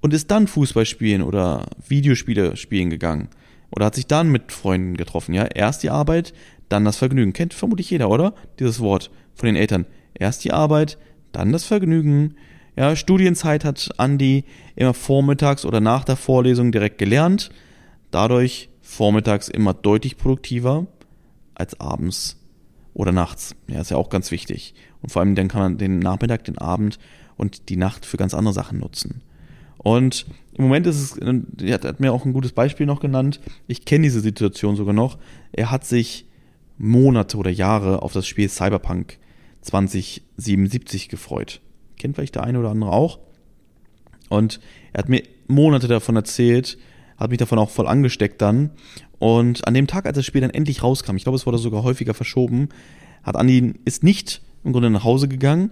und 0.00 0.14
ist 0.14 0.30
dann 0.30 0.46
Fußball 0.46 0.86
spielen 0.86 1.22
oder 1.22 1.66
Videospiele 1.86 2.56
spielen 2.56 2.88
gegangen. 2.88 3.28
Oder 3.70 3.86
hat 3.86 3.94
sich 3.94 4.06
dann 4.06 4.30
mit 4.30 4.52
Freunden 4.52 4.96
getroffen, 4.96 5.34
ja? 5.34 5.44
Erst 5.44 5.82
die 5.82 5.90
Arbeit, 5.90 6.32
dann 6.68 6.84
das 6.84 6.96
Vergnügen. 6.96 7.32
Kennt 7.32 7.54
vermutlich 7.54 7.90
jeder, 7.90 8.10
oder? 8.10 8.34
Dieses 8.58 8.80
Wort 8.80 9.10
von 9.34 9.46
den 9.46 9.56
Eltern. 9.56 9.86
Erst 10.14 10.44
die 10.44 10.52
Arbeit, 10.52 10.98
dann 11.32 11.52
das 11.52 11.64
Vergnügen. 11.64 12.36
Ja, 12.76 12.96
Studienzeit 12.96 13.64
hat 13.64 13.90
Andi 13.96 14.44
immer 14.76 14.94
vormittags 14.94 15.64
oder 15.64 15.80
nach 15.80 16.04
der 16.04 16.16
Vorlesung 16.16 16.72
direkt 16.72 16.98
gelernt. 16.98 17.50
Dadurch 18.10 18.70
vormittags 18.80 19.48
immer 19.48 19.74
deutlich 19.74 20.16
produktiver 20.16 20.86
als 21.54 21.78
abends 21.80 22.38
oder 22.94 23.12
nachts. 23.12 23.54
Ja, 23.68 23.80
ist 23.80 23.90
ja 23.90 23.96
auch 23.96 24.08
ganz 24.08 24.30
wichtig. 24.30 24.74
Und 25.02 25.10
vor 25.10 25.20
allem 25.20 25.34
dann 25.34 25.48
kann 25.48 25.60
man 25.60 25.78
den 25.78 25.98
Nachmittag, 25.98 26.44
den 26.44 26.58
Abend 26.58 26.98
und 27.36 27.68
die 27.68 27.76
Nacht 27.76 28.04
für 28.04 28.16
ganz 28.16 28.34
andere 28.34 28.54
Sachen 28.54 28.78
nutzen. 28.78 29.22
Und 29.78 30.26
im 30.60 30.64
Moment 30.64 30.86
ist 30.86 31.00
es, 31.00 31.16
er 31.16 31.80
hat 31.80 32.00
mir 32.00 32.12
auch 32.12 32.26
ein 32.26 32.34
gutes 32.34 32.52
Beispiel 32.52 32.84
noch 32.84 33.00
genannt. 33.00 33.40
Ich 33.66 33.86
kenne 33.86 34.02
diese 34.02 34.20
Situation 34.20 34.76
sogar 34.76 34.92
noch. 34.92 35.16
Er 35.52 35.70
hat 35.70 35.86
sich 35.86 36.26
Monate 36.76 37.38
oder 37.38 37.50
Jahre 37.50 38.02
auf 38.02 38.12
das 38.12 38.26
Spiel 38.26 38.46
Cyberpunk 38.46 39.18
2077 39.62 41.08
gefreut. 41.08 41.62
Kennt 41.98 42.16
vielleicht 42.16 42.34
der 42.34 42.44
eine 42.44 42.58
oder 42.58 42.68
andere 42.68 42.92
auch. 42.92 43.20
Und 44.28 44.60
er 44.92 44.98
hat 44.98 45.08
mir 45.08 45.22
Monate 45.48 45.88
davon 45.88 46.16
erzählt, 46.16 46.76
hat 47.16 47.30
mich 47.30 47.38
davon 47.38 47.58
auch 47.58 47.70
voll 47.70 47.88
angesteckt 47.88 48.42
dann. 48.42 48.68
Und 49.18 49.66
an 49.66 49.72
dem 49.72 49.86
Tag, 49.86 50.04
als 50.04 50.16
das 50.16 50.26
Spiel 50.26 50.42
dann 50.42 50.50
endlich 50.50 50.82
rauskam, 50.82 51.16
ich 51.16 51.22
glaube, 51.22 51.36
es 51.36 51.46
wurde 51.46 51.56
sogar 51.56 51.84
häufiger 51.84 52.12
verschoben, 52.12 52.68
hat 53.22 53.36
Andi 53.36 53.72
ist 53.86 54.02
nicht 54.02 54.42
im 54.62 54.72
Grunde 54.72 54.90
nach 54.90 55.04
Hause 55.04 55.26
gegangen, 55.26 55.70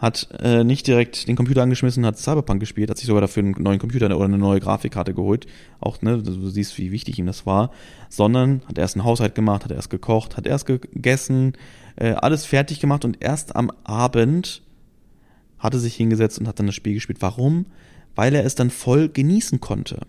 hat 0.00 0.28
äh, 0.40 0.64
nicht 0.64 0.86
direkt 0.86 1.28
den 1.28 1.36
Computer 1.36 1.62
angeschmissen, 1.62 2.06
hat 2.06 2.16
Cyberpunk 2.16 2.58
gespielt, 2.58 2.88
hat 2.88 2.96
sich 2.96 3.06
sogar 3.06 3.20
dafür 3.20 3.42
einen 3.42 3.54
neuen 3.58 3.78
Computer 3.78 4.06
oder 4.06 4.24
eine 4.24 4.38
neue 4.38 4.58
Grafikkarte 4.58 5.12
geholt, 5.12 5.46
auch 5.78 6.00
ne, 6.00 6.22
du 6.22 6.48
siehst, 6.48 6.78
wie 6.78 6.90
wichtig 6.90 7.18
ihm 7.18 7.26
das 7.26 7.44
war, 7.44 7.70
sondern 8.08 8.62
hat 8.66 8.78
erst 8.78 8.96
einen 8.96 9.04
Haushalt 9.04 9.34
gemacht, 9.34 9.64
hat 9.64 9.72
erst 9.72 9.90
gekocht, 9.90 10.38
hat 10.38 10.46
erst 10.46 10.64
gegessen, 10.64 11.52
äh, 11.96 12.12
alles 12.12 12.46
fertig 12.46 12.80
gemacht 12.80 13.04
und 13.04 13.18
erst 13.20 13.54
am 13.56 13.70
Abend 13.84 14.62
hatte 15.58 15.78
sich 15.78 15.96
hingesetzt 15.96 16.38
und 16.38 16.48
hat 16.48 16.58
dann 16.58 16.66
das 16.66 16.74
Spiel 16.74 16.94
gespielt. 16.94 17.20
Warum? 17.20 17.66
Weil 18.14 18.34
er 18.34 18.46
es 18.46 18.54
dann 18.54 18.70
voll 18.70 19.10
genießen 19.10 19.60
konnte. 19.60 20.00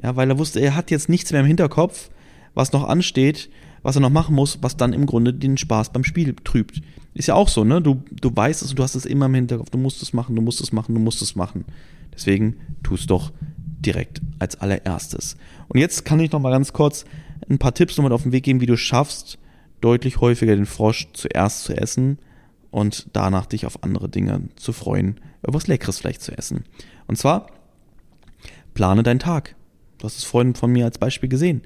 Ja, 0.00 0.14
weil 0.14 0.30
er 0.30 0.38
wusste, 0.38 0.60
er 0.60 0.76
hat 0.76 0.92
jetzt 0.92 1.08
nichts 1.08 1.32
mehr 1.32 1.40
im 1.40 1.46
Hinterkopf, 1.48 2.10
was 2.54 2.72
noch 2.72 2.88
ansteht, 2.88 3.50
was 3.82 3.96
er 3.96 4.00
noch 4.00 4.10
machen 4.10 4.34
muss, 4.34 4.58
was 4.62 4.76
dann 4.76 4.92
im 4.92 5.06
Grunde 5.06 5.32
den 5.34 5.56
Spaß 5.56 5.92
beim 5.92 6.04
Spiel 6.04 6.34
trübt. 6.44 6.80
Ist 7.14 7.28
ja 7.28 7.34
auch 7.34 7.48
so, 7.48 7.64
ne? 7.64 7.80
Du, 7.80 8.02
du 8.10 8.34
weißt 8.34 8.62
es, 8.62 8.74
du 8.74 8.82
hast 8.82 8.94
es 8.94 9.06
immer 9.06 9.26
im 9.26 9.34
Hinterkopf, 9.34 9.70
du 9.70 9.78
musst 9.78 10.02
es 10.02 10.12
machen, 10.12 10.36
du 10.36 10.42
musst 10.42 10.60
es 10.60 10.72
machen, 10.72 10.94
du 10.94 11.00
musst 11.00 11.22
es 11.22 11.34
machen. 11.34 11.64
Deswegen 12.14 12.56
tu 12.82 12.94
es 12.94 13.06
doch 13.06 13.32
direkt 13.80 14.20
als 14.38 14.60
allererstes. 14.60 15.36
Und 15.68 15.80
jetzt 15.80 16.04
kann 16.04 16.20
ich 16.20 16.32
noch 16.32 16.40
mal 16.40 16.50
ganz 16.50 16.72
kurz 16.72 17.04
ein 17.48 17.58
paar 17.58 17.74
Tipps 17.74 17.96
nochmal 17.96 18.12
auf 18.12 18.22
den 18.22 18.32
Weg 18.32 18.44
geben, 18.44 18.60
wie 18.60 18.66
du 18.66 18.76
schaffst, 18.76 19.38
deutlich 19.80 20.20
häufiger 20.20 20.56
den 20.56 20.66
Frosch 20.66 21.08
zuerst 21.12 21.64
zu 21.64 21.76
essen 21.76 22.18
und 22.70 23.08
danach 23.12 23.46
dich 23.46 23.66
auf 23.66 23.82
andere 23.82 24.08
Dinge 24.08 24.48
zu 24.56 24.72
freuen, 24.72 25.20
was 25.42 25.66
Leckeres 25.66 25.98
vielleicht 25.98 26.22
zu 26.22 26.36
essen. 26.36 26.64
Und 27.06 27.16
zwar 27.16 27.46
plane 28.74 29.02
deinen 29.02 29.20
Tag. 29.20 29.54
Du 29.98 30.04
hast 30.04 30.18
es 30.18 30.24
vorhin 30.24 30.54
von 30.54 30.70
mir 30.70 30.84
als 30.84 30.98
Beispiel 30.98 31.28
gesehen. 31.28 31.62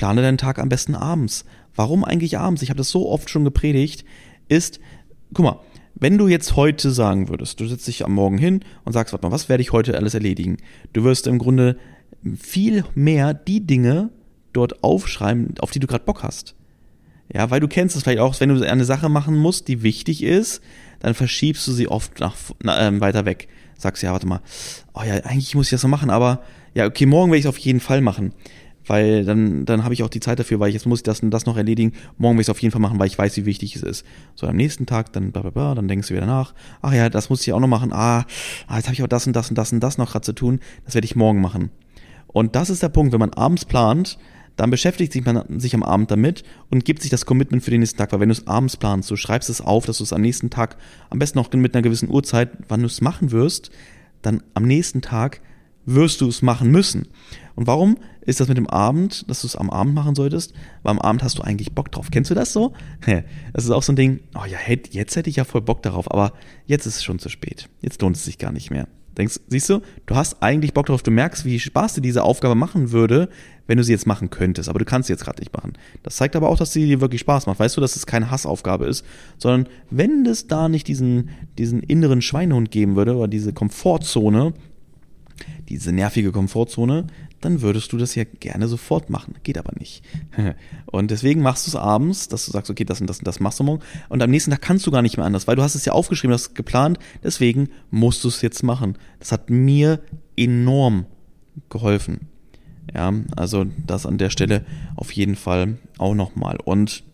Plane 0.00 0.22
deinen 0.22 0.38
Tag 0.38 0.58
am 0.58 0.70
besten 0.70 0.94
abends. 0.94 1.44
Warum 1.76 2.04
eigentlich 2.04 2.38
abends? 2.38 2.62
Ich 2.62 2.70
habe 2.70 2.78
das 2.78 2.88
so 2.88 3.10
oft 3.10 3.28
schon 3.28 3.44
gepredigt. 3.44 4.06
Ist, 4.48 4.80
guck 5.34 5.44
mal, 5.44 5.60
wenn 5.94 6.16
du 6.16 6.26
jetzt 6.26 6.56
heute 6.56 6.90
sagen 6.90 7.28
würdest, 7.28 7.60
du 7.60 7.66
setzt 7.66 7.86
dich 7.86 8.02
am 8.06 8.14
Morgen 8.14 8.38
hin 8.38 8.64
und 8.86 8.94
sagst, 8.94 9.12
warte 9.12 9.26
mal, 9.26 9.30
was 9.30 9.50
werde 9.50 9.60
ich 9.60 9.72
heute 9.72 9.94
alles 9.98 10.14
erledigen? 10.14 10.56
Du 10.94 11.04
wirst 11.04 11.26
im 11.26 11.38
Grunde 11.38 11.76
viel 12.34 12.82
mehr 12.94 13.34
die 13.34 13.66
Dinge 13.66 14.08
dort 14.54 14.82
aufschreiben, 14.82 15.56
auf 15.60 15.70
die 15.70 15.80
du 15.80 15.86
gerade 15.86 16.04
Bock 16.04 16.22
hast. 16.22 16.54
Ja, 17.30 17.50
weil 17.50 17.60
du 17.60 17.68
kennst 17.68 17.94
es 17.94 18.02
vielleicht 18.02 18.20
auch, 18.20 18.40
wenn 18.40 18.48
du 18.48 18.66
eine 18.66 18.86
Sache 18.86 19.10
machen 19.10 19.36
musst, 19.36 19.68
die 19.68 19.82
wichtig 19.82 20.22
ist, 20.22 20.62
dann 21.00 21.12
verschiebst 21.12 21.68
du 21.68 21.72
sie 21.72 21.88
oft 21.88 22.20
nach, 22.20 22.36
na, 22.62 22.88
äh, 22.88 23.00
weiter 23.02 23.26
weg. 23.26 23.48
Sagst 23.76 24.02
ja, 24.02 24.12
warte 24.12 24.26
mal, 24.26 24.40
oh 24.94 25.02
ja, 25.02 25.16
eigentlich 25.24 25.54
muss 25.54 25.66
ich 25.66 25.72
das 25.72 25.82
noch 25.82 25.90
machen, 25.90 26.08
aber 26.08 26.42
ja, 26.72 26.86
okay, 26.86 27.04
morgen 27.04 27.30
werde 27.30 27.40
ich 27.40 27.44
es 27.44 27.50
auf 27.50 27.58
jeden 27.58 27.80
Fall 27.80 28.00
machen. 28.00 28.32
Weil 28.90 29.24
dann, 29.24 29.66
dann 29.66 29.84
habe 29.84 29.94
ich 29.94 30.02
auch 30.02 30.08
die 30.08 30.18
Zeit 30.18 30.40
dafür, 30.40 30.58
weil 30.58 30.70
ich 30.70 30.74
jetzt 30.74 30.84
muss 30.84 30.98
ich 30.98 31.02
das 31.04 31.20
und 31.20 31.30
das 31.30 31.46
noch 31.46 31.56
erledigen. 31.56 31.92
Morgen 32.18 32.34
werde 32.34 32.40
ich 32.40 32.46
es 32.46 32.50
auf 32.50 32.60
jeden 32.60 32.72
Fall 32.72 32.80
machen, 32.80 32.98
weil 32.98 33.06
ich 33.06 33.16
weiß, 33.16 33.36
wie 33.36 33.46
wichtig 33.46 33.76
es 33.76 33.84
ist. 33.84 34.04
So 34.34 34.48
am 34.48 34.56
nächsten 34.56 34.84
Tag, 34.84 35.12
dann 35.12 35.30
bla 35.30 35.42
bla 35.42 35.50
bla, 35.52 35.76
dann 35.76 35.86
denkst 35.86 36.08
du 36.08 36.14
wieder 36.14 36.26
nach. 36.26 36.54
Ach 36.82 36.92
ja, 36.92 37.08
das 37.08 37.30
muss 37.30 37.40
ich 37.42 37.52
auch 37.52 37.60
noch 37.60 37.68
machen. 37.68 37.92
Ah, 37.92 38.26
ah 38.66 38.76
jetzt 38.78 38.86
habe 38.86 38.94
ich 38.94 39.04
auch 39.04 39.06
das 39.06 39.28
und 39.28 39.36
das 39.36 39.48
und 39.48 39.56
das 39.56 39.72
und 39.72 39.78
das 39.78 39.96
noch 39.96 40.10
gerade 40.10 40.24
zu 40.24 40.32
tun. 40.32 40.58
Das 40.84 40.94
werde 40.94 41.04
ich 41.04 41.14
morgen 41.14 41.40
machen. 41.40 41.70
Und 42.26 42.56
das 42.56 42.68
ist 42.68 42.82
der 42.82 42.88
Punkt, 42.88 43.12
wenn 43.12 43.20
man 43.20 43.32
abends 43.32 43.64
plant, 43.64 44.18
dann 44.56 44.70
beschäftigt 44.70 45.12
sich 45.12 45.24
man 45.24 45.60
sich 45.60 45.72
am 45.76 45.84
Abend 45.84 46.10
damit 46.10 46.42
und 46.68 46.84
gibt 46.84 47.02
sich 47.02 47.12
das 47.12 47.26
Commitment 47.26 47.62
für 47.62 47.70
den 47.70 47.78
nächsten 47.78 47.96
Tag. 47.96 48.10
Weil 48.10 48.18
wenn 48.18 48.30
du 48.30 48.34
es 48.34 48.48
abends 48.48 48.76
planst, 48.76 49.08
du 49.08 49.14
schreibst 49.14 49.50
es 49.50 49.60
auf, 49.60 49.86
dass 49.86 49.98
du 49.98 50.02
es 50.02 50.12
am 50.12 50.20
nächsten 50.20 50.50
Tag, 50.50 50.76
am 51.10 51.20
besten 51.20 51.38
noch 51.38 51.52
mit 51.52 51.76
einer 51.76 51.82
gewissen 51.82 52.10
Uhrzeit, 52.10 52.50
wann 52.66 52.80
du 52.80 52.86
es 52.86 53.00
machen 53.00 53.30
wirst, 53.30 53.70
dann 54.22 54.42
am 54.54 54.64
nächsten 54.64 55.00
Tag 55.00 55.42
wirst 55.86 56.20
du 56.20 56.28
es 56.28 56.42
machen 56.42 56.70
müssen. 56.70 57.08
Und 57.60 57.66
warum 57.66 57.98
ist 58.22 58.40
das 58.40 58.48
mit 58.48 58.56
dem 58.56 58.68
Abend, 58.68 59.28
dass 59.28 59.42
du 59.42 59.46
es 59.46 59.54
am 59.54 59.68
Abend 59.68 59.94
machen 59.94 60.14
solltest? 60.14 60.54
Weil 60.82 60.92
am 60.92 60.98
Abend 60.98 61.22
hast 61.22 61.36
du 61.36 61.42
eigentlich 61.42 61.74
Bock 61.74 61.92
drauf. 61.92 62.08
Kennst 62.10 62.30
du 62.30 62.34
das 62.34 62.54
so? 62.54 62.72
Das 63.52 63.64
ist 63.64 63.70
auch 63.70 63.82
so 63.82 63.92
ein 63.92 63.96
Ding, 63.96 64.20
oh 64.34 64.46
ja, 64.46 64.56
jetzt 64.92 65.14
hätte 65.14 65.28
ich 65.28 65.36
ja 65.36 65.44
voll 65.44 65.60
Bock 65.60 65.82
darauf, 65.82 66.10
aber 66.10 66.32
jetzt 66.64 66.86
ist 66.86 66.96
es 66.96 67.04
schon 67.04 67.18
zu 67.18 67.28
spät. 67.28 67.68
Jetzt 67.82 68.00
lohnt 68.00 68.16
es 68.16 68.24
sich 68.24 68.38
gar 68.38 68.50
nicht 68.50 68.70
mehr. 68.70 68.88
Denkst, 69.18 69.40
siehst 69.48 69.68
du, 69.68 69.82
du 70.06 70.16
hast 70.16 70.42
eigentlich 70.42 70.72
Bock 70.72 70.86
drauf, 70.86 71.02
du 71.02 71.10
merkst, 71.10 71.44
wie 71.44 71.60
Spaß 71.60 71.94
dir 71.94 72.00
diese 72.00 72.22
Aufgabe 72.22 72.54
machen 72.54 72.92
würde, 72.92 73.28
wenn 73.66 73.76
du 73.76 73.84
sie 73.84 73.92
jetzt 73.92 74.06
machen 74.06 74.30
könntest, 74.30 74.70
aber 74.70 74.78
du 74.78 74.86
kannst 74.86 75.08
sie 75.08 75.12
jetzt 75.12 75.24
gerade 75.24 75.40
nicht 75.40 75.52
machen. 75.52 75.74
Das 76.02 76.16
zeigt 76.16 76.36
aber 76.36 76.48
auch, 76.48 76.56
dass 76.56 76.72
sie 76.72 76.86
dir 76.86 77.02
wirklich 77.02 77.20
Spaß 77.20 77.44
macht. 77.44 77.58
Weißt 77.58 77.76
du, 77.76 77.82
dass 77.82 77.94
es 77.94 78.06
keine 78.06 78.30
Hassaufgabe 78.30 78.86
ist, 78.86 79.04
sondern 79.36 79.70
wenn 79.90 80.24
es 80.24 80.46
da 80.46 80.70
nicht 80.70 80.88
diesen, 80.88 81.28
diesen 81.58 81.82
inneren 81.82 82.22
Schweinehund 82.22 82.70
geben 82.70 82.96
würde 82.96 83.16
oder 83.16 83.28
diese 83.28 83.52
Komfortzone, 83.52 84.54
diese 85.68 85.92
nervige 85.92 86.32
Komfortzone, 86.32 87.06
dann 87.40 87.62
würdest 87.62 87.92
du 87.92 87.96
das 87.96 88.14
ja 88.14 88.24
gerne 88.24 88.68
sofort 88.68 89.10
machen. 89.10 89.34
Geht 89.42 89.58
aber 89.58 89.72
nicht. 89.78 90.02
Und 90.86 91.10
deswegen 91.10 91.42
machst 91.42 91.66
du 91.66 91.70
es 91.70 91.76
abends, 91.76 92.28
dass 92.28 92.46
du 92.46 92.52
sagst, 92.52 92.70
okay, 92.70 92.84
das 92.84 93.00
und 93.00 93.06
das 93.08 93.18
und 93.18 93.26
das 93.26 93.40
machst 93.40 93.60
du 93.60 93.64
morgen. 93.64 93.82
Und 94.08 94.22
am 94.22 94.30
nächsten 94.30 94.50
Tag 94.50 94.60
kannst 94.60 94.86
du 94.86 94.90
gar 94.90 95.02
nicht 95.02 95.16
mehr 95.16 95.26
anders, 95.26 95.46
weil 95.46 95.56
du 95.56 95.62
hast 95.62 95.74
es 95.74 95.84
ja 95.84 95.92
aufgeschrieben, 95.92 96.34
hast 96.34 96.54
geplant. 96.54 96.98
Deswegen 97.22 97.68
musst 97.90 98.24
du 98.24 98.28
es 98.28 98.42
jetzt 98.42 98.62
machen. 98.62 98.98
Das 99.18 99.32
hat 99.32 99.50
mir 99.50 100.00
enorm 100.36 101.06
geholfen. 101.68 102.28
Ja, 102.94 103.12
also 103.36 103.66
das 103.86 104.06
an 104.06 104.18
der 104.18 104.30
Stelle 104.30 104.64
auf 104.96 105.12
jeden 105.12 105.36
Fall 105.36 105.78
auch 105.98 106.14
nochmal. 106.14 106.58
Und 106.64 107.04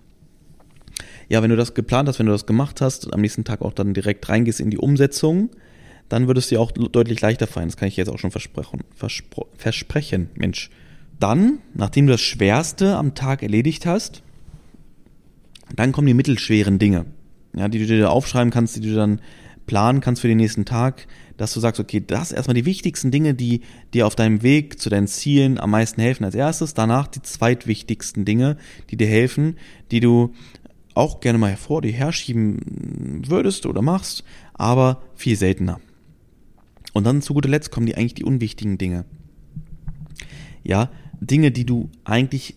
ja, 1.28 1.42
wenn 1.42 1.50
du 1.50 1.56
das 1.56 1.74
geplant 1.74 2.08
hast, 2.08 2.18
wenn 2.18 2.26
du 2.26 2.32
das 2.32 2.46
gemacht 2.46 2.80
hast, 2.80 3.12
am 3.12 3.20
nächsten 3.20 3.44
Tag 3.44 3.62
auch 3.62 3.72
dann 3.72 3.94
direkt 3.94 4.28
reingehst 4.28 4.60
in 4.60 4.70
die 4.70 4.78
Umsetzung, 4.78 5.50
dann 6.08 6.26
würde 6.26 6.38
es 6.38 6.48
dir 6.48 6.60
auch 6.60 6.72
deutlich 6.72 7.20
leichter 7.20 7.46
fallen. 7.46 7.68
Das 7.68 7.76
kann 7.76 7.88
ich 7.88 7.96
jetzt 7.96 8.08
auch 8.08 8.18
schon 8.18 8.30
versprechen. 8.30 8.84
versprechen, 9.56 10.30
Mensch. 10.34 10.70
Dann, 11.18 11.58
nachdem 11.74 12.06
du 12.06 12.12
das 12.12 12.20
Schwerste 12.20 12.96
am 12.96 13.14
Tag 13.14 13.42
erledigt 13.42 13.86
hast, 13.86 14.22
dann 15.74 15.92
kommen 15.92 16.06
die 16.06 16.14
mittelschweren 16.14 16.78
Dinge, 16.78 17.06
ja, 17.54 17.68
die 17.68 17.78
du 17.78 17.86
dir 17.86 18.10
aufschreiben 18.10 18.50
kannst, 18.50 18.76
die 18.76 18.80
du 18.80 18.94
dann 18.94 19.20
planen 19.66 20.00
kannst 20.00 20.22
für 20.22 20.28
den 20.28 20.36
nächsten 20.36 20.64
Tag, 20.64 21.06
dass 21.36 21.52
du 21.52 21.60
sagst, 21.60 21.80
okay, 21.80 22.02
das 22.06 22.32
erstmal 22.32 22.54
die 22.54 22.64
wichtigsten 22.64 23.10
Dinge, 23.10 23.34
die 23.34 23.62
dir 23.92 24.06
auf 24.06 24.14
deinem 24.14 24.42
Weg 24.42 24.80
zu 24.80 24.90
deinen 24.90 25.08
Zielen 25.08 25.58
am 25.58 25.70
meisten 25.70 26.00
helfen 26.00 26.24
als 26.24 26.34
erstes, 26.34 26.74
danach 26.74 27.08
die 27.08 27.22
zweitwichtigsten 27.22 28.24
Dinge, 28.24 28.56
die 28.90 28.96
dir 28.96 29.08
helfen, 29.08 29.56
die 29.90 30.00
du 30.00 30.34
auch 30.94 31.20
gerne 31.20 31.38
mal 31.38 31.50
hervor 31.50 31.82
dir 31.82 31.92
herschieben 31.92 33.22
würdest 33.26 33.66
oder 33.66 33.82
machst, 33.82 34.24
aber 34.54 35.02
viel 35.14 35.36
seltener. 35.36 35.80
Und 36.96 37.04
dann 37.04 37.20
zu 37.20 37.34
guter 37.34 37.50
Letzt 37.50 37.70
kommen 37.70 37.84
die 37.84 37.94
eigentlich 37.94 38.14
die 38.14 38.24
unwichtigen 38.24 38.78
Dinge. 38.78 39.04
Ja, 40.62 40.88
Dinge, 41.20 41.50
die 41.50 41.66
du 41.66 41.90
eigentlich, 42.04 42.56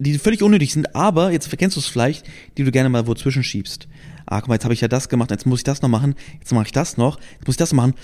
die 0.00 0.18
völlig 0.18 0.42
unnötig 0.42 0.72
sind, 0.72 0.96
aber 0.96 1.30
jetzt 1.30 1.46
verkennst 1.46 1.76
du 1.76 1.80
es 1.80 1.86
vielleicht, 1.86 2.26
die 2.58 2.64
du 2.64 2.72
gerne 2.72 2.88
mal 2.88 3.06
wo 3.06 3.14
zwischenschiebst. 3.14 3.86
Ah, 4.26 4.40
guck 4.40 4.48
mal, 4.48 4.56
jetzt 4.56 4.64
habe 4.64 4.74
ich 4.74 4.80
ja 4.80 4.88
das 4.88 5.08
gemacht, 5.08 5.30
jetzt 5.30 5.46
muss 5.46 5.60
ich 5.60 5.64
das 5.64 5.80
noch 5.80 5.88
machen, 5.88 6.16
jetzt 6.40 6.52
mache 6.52 6.66
ich 6.66 6.72
das 6.72 6.96
noch, 6.96 7.20
jetzt 7.20 7.46
muss 7.46 7.54
ich 7.54 7.58
das 7.58 7.72
machen. 7.72 7.94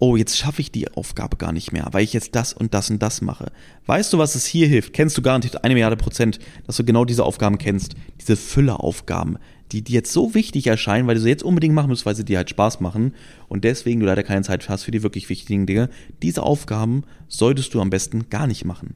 Oh, 0.00 0.16
jetzt 0.16 0.36
schaffe 0.36 0.60
ich 0.60 0.70
die 0.70 0.92
Aufgabe 0.92 1.38
gar 1.38 1.52
nicht 1.52 1.72
mehr, 1.72 1.88
weil 1.92 2.04
ich 2.04 2.12
jetzt 2.12 2.34
das 2.34 2.52
und 2.52 2.74
das 2.74 2.90
und 2.90 3.02
das 3.02 3.22
mache. 3.22 3.52
Weißt 3.86 4.12
du, 4.12 4.18
was 4.18 4.34
es 4.34 4.44
hier 4.44 4.68
hilft? 4.68 4.92
Kennst 4.92 5.16
du 5.16 5.22
garantiert 5.22 5.64
eine 5.64 5.72
Milliarde 5.72 5.96
Prozent, 5.96 6.40
dass 6.66 6.76
du 6.76 6.84
genau 6.84 7.06
diese 7.06 7.24
Aufgaben 7.24 7.56
kennst. 7.56 7.94
Diese 8.20 8.36
Fülleraufgaben 8.36 9.38
die 9.72 9.82
dir 9.82 9.94
jetzt 9.94 10.12
so 10.12 10.34
wichtig 10.34 10.66
erscheinen, 10.66 11.06
weil 11.06 11.14
du 11.14 11.20
sie 11.20 11.28
jetzt 11.28 11.42
unbedingt 11.42 11.74
machen 11.74 11.88
musst, 11.88 12.06
weil 12.06 12.14
sie 12.14 12.24
dir 12.24 12.36
halt 12.36 12.50
Spaß 12.50 12.80
machen 12.80 13.14
und 13.48 13.64
deswegen 13.64 14.00
du 14.00 14.06
leider 14.06 14.22
keine 14.22 14.42
Zeit 14.42 14.68
hast 14.68 14.84
für 14.84 14.90
die 14.90 15.02
wirklich 15.02 15.28
wichtigen 15.28 15.66
Dinge. 15.66 15.88
Diese 16.22 16.42
Aufgaben 16.42 17.04
solltest 17.28 17.74
du 17.74 17.80
am 17.80 17.90
besten 17.90 18.28
gar 18.30 18.46
nicht 18.46 18.64
machen. 18.64 18.94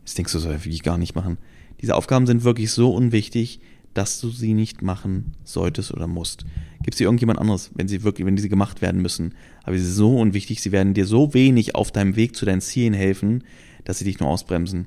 Jetzt 0.00 0.16
denkst 0.16 0.32
du 0.32 0.38
so, 0.38 0.50
wie 0.64 0.70
ich 0.70 0.82
gar 0.82 0.98
nicht 0.98 1.14
machen. 1.14 1.38
Diese 1.80 1.94
Aufgaben 1.96 2.26
sind 2.26 2.44
wirklich 2.44 2.70
so 2.70 2.94
unwichtig, 2.94 3.60
dass 3.94 4.20
du 4.20 4.30
sie 4.30 4.54
nicht 4.54 4.80
machen 4.80 5.32
solltest 5.44 5.92
oder 5.92 6.06
musst. 6.06 6.44
Gibt 6.82 6.94
es 6.94 7.00
irgendjemand 7.00 7.38
anderes, 7.38 7.70
wenn 7.74 7.88
sie 7.88 8.04
wirklich, 8.04 8.26
wenn 8.26 8.36
diese 8.36 8.48
gemacht 8.48 8.80
werden 8.80 9.02
müssen, 9.02 9.34
aber 9.64 9.76
sie 9.76 9.84
sind 9.84 9.94
so 9.94 10.16
unwichtig, 10.18 10.62
sie 10.62 10.72
werden 10.72 10.94
dir 10.94 11.06
so 11.06 11.34
wenig 11.34 11.74
auf 11.74 11.90
deinem 11.90 12.16
Weg 12.16 12.36
zu 12.36 12.46
deinen 12.46 12.60
Zielen 12.60 12.94
helfen, 12.94 13.44
dass 13.84 13.98
sie 13.98 14.04
dich 14.04 14.20
nur 14.20 14.28
ausbremsen. 14.28 14.86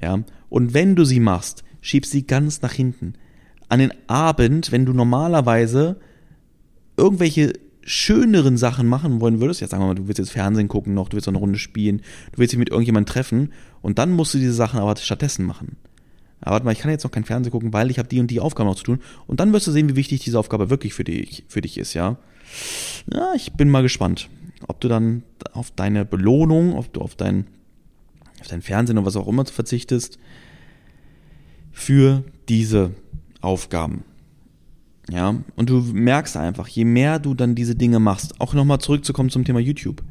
Ja. 0.00 0.24
Und 0.48 0.74
wenn 0.74 0.96
du 0.96 1.04
sie 1.04 1.20
machst, 1.20 1.62
schieb 1.80 2.06
sie 2.06 2.26
ganz 2.26 2.62
nach 2.62 2.72
hinten 2.72 3.14
an 3.68 3.78
den 3.78 3.92
Abend, 4.06 4.72
wenn 4.72 4.86
du 4.86 4.92
normalerweise 4.92 5.96
irgendwelche 6.96 7.52
schöneren 7.82 8.56
Sachen 8.56 8.86
machen 8.86 9.20
wollen 9.20 9.40
würdest, 9.40 9.60
jetzt 9.60 9.70
sagen 9.70 9.82
wir 9.82 9.88
mal, 9.88 9.94
du 9.94 10.08
willst 10.08 10.18
jetzt 10.18 10.32
Fernsehen 10.32 10.68
gucken 10.68 10.94
noch, 10.94 11.08
du 11.08 11.14
willst 11.14 11.28
eine 11.28 11.38
Runde 11.38 11.58
spielen, 11.58 12.02
du 12.32 12.38
willst 12.38 12.52
dich 12.52 12.58
mit 12.58 12.68
irgendjemandem 12.68 13.12
treffen 13.12 13.52
und 13.80 13.98
dann 13.98 14.12
musst 14.12 14.34
du 14.34 14.38
diese 14.38 14.52
Sachen 14.52 14.78
aber 14.78 14.96
stattdessen 14.96 15.46
machen. 15.46 15.76
Aber 16.40 16.52
warte 16.52 16.66
mal, 16.66 16.72
ich 16.72 16.78
kann 16.78 16.90
jetzt 16.90 17.04
noch 17.04 17.10
kein 17.10 17.24
Fernsehen 17.24 17.50
gucken, 17.50 17.72
weil 17.72 17.90
ich 17.90 17.98
habe 17.98 18.08
die 18.08 18.20
und 18.20 18.30
die 18.30 18.40
Aufgabe 18.40 18.68
noch 18.68 18.76
zu 18.76 18.84
tun. 18.84 19.00
Und 19.26 19.40
dann 19.40 19.52
wirst 19.52 19.66
du 19.66 19.72
sehen, 19.72 19.88
wie 19.88 19.96
wichtig 19.96 20.22
diese 20.22 20.38
Aufgabe 20.38 20.70
wirklich 20.70 20.94
für 20.94 21.04
dich, 21.04 21.44
für 21.48 21.60
dich 21.60 21.78
ist, 21.78 21.94
ja. 21.94 22.16
Ja, 23.12 23.32
ich 23.34 23.54
bin 23.54 23.70
mal 23.70 23.82
gespannt, 23.82 24.28
ob 24.68 24.80
du 24.80 24.88
dann 24.88 25.24
auf 25.52 25.70
deine 25.72 26.04
Belohnung, 26.04 26.74
ob 26.74 26.92
du 26.92 27.00
auf 27.00 27.16
dein, 27.16 27.46
auf 28.40 28.46
dein 28.46 28.62
Fernsehen 28.62 28.98
oder 28.98 29.06
was 29.06 29.16
auch 29.16 29.26
immer 29.26 29.44
verzichtest 29.46 30.18
für 31.72 32.24
diese 32.48 32.92
Aufgaben. 33.40 34.04
Ja, 35.10 35.36
und 35.56 35.70
du 35.70 35.80
merkst 35.80 36.36
einfach, 36.36 36.68
je 36.68 36.84
mehr 36.84 37.18
du 37.18 37.34
dann 37.34 37.54
diese 37.54 37.74
Dinge 37.74 37.98
machst, 37.98 38.40
auch 38.40 38.52
nochmal 38.52 38.78
zurückzukommen 38.78 39.30
zum 39.30 39.44
Thema 39.44 39.58
YouTube. 39.58 40.02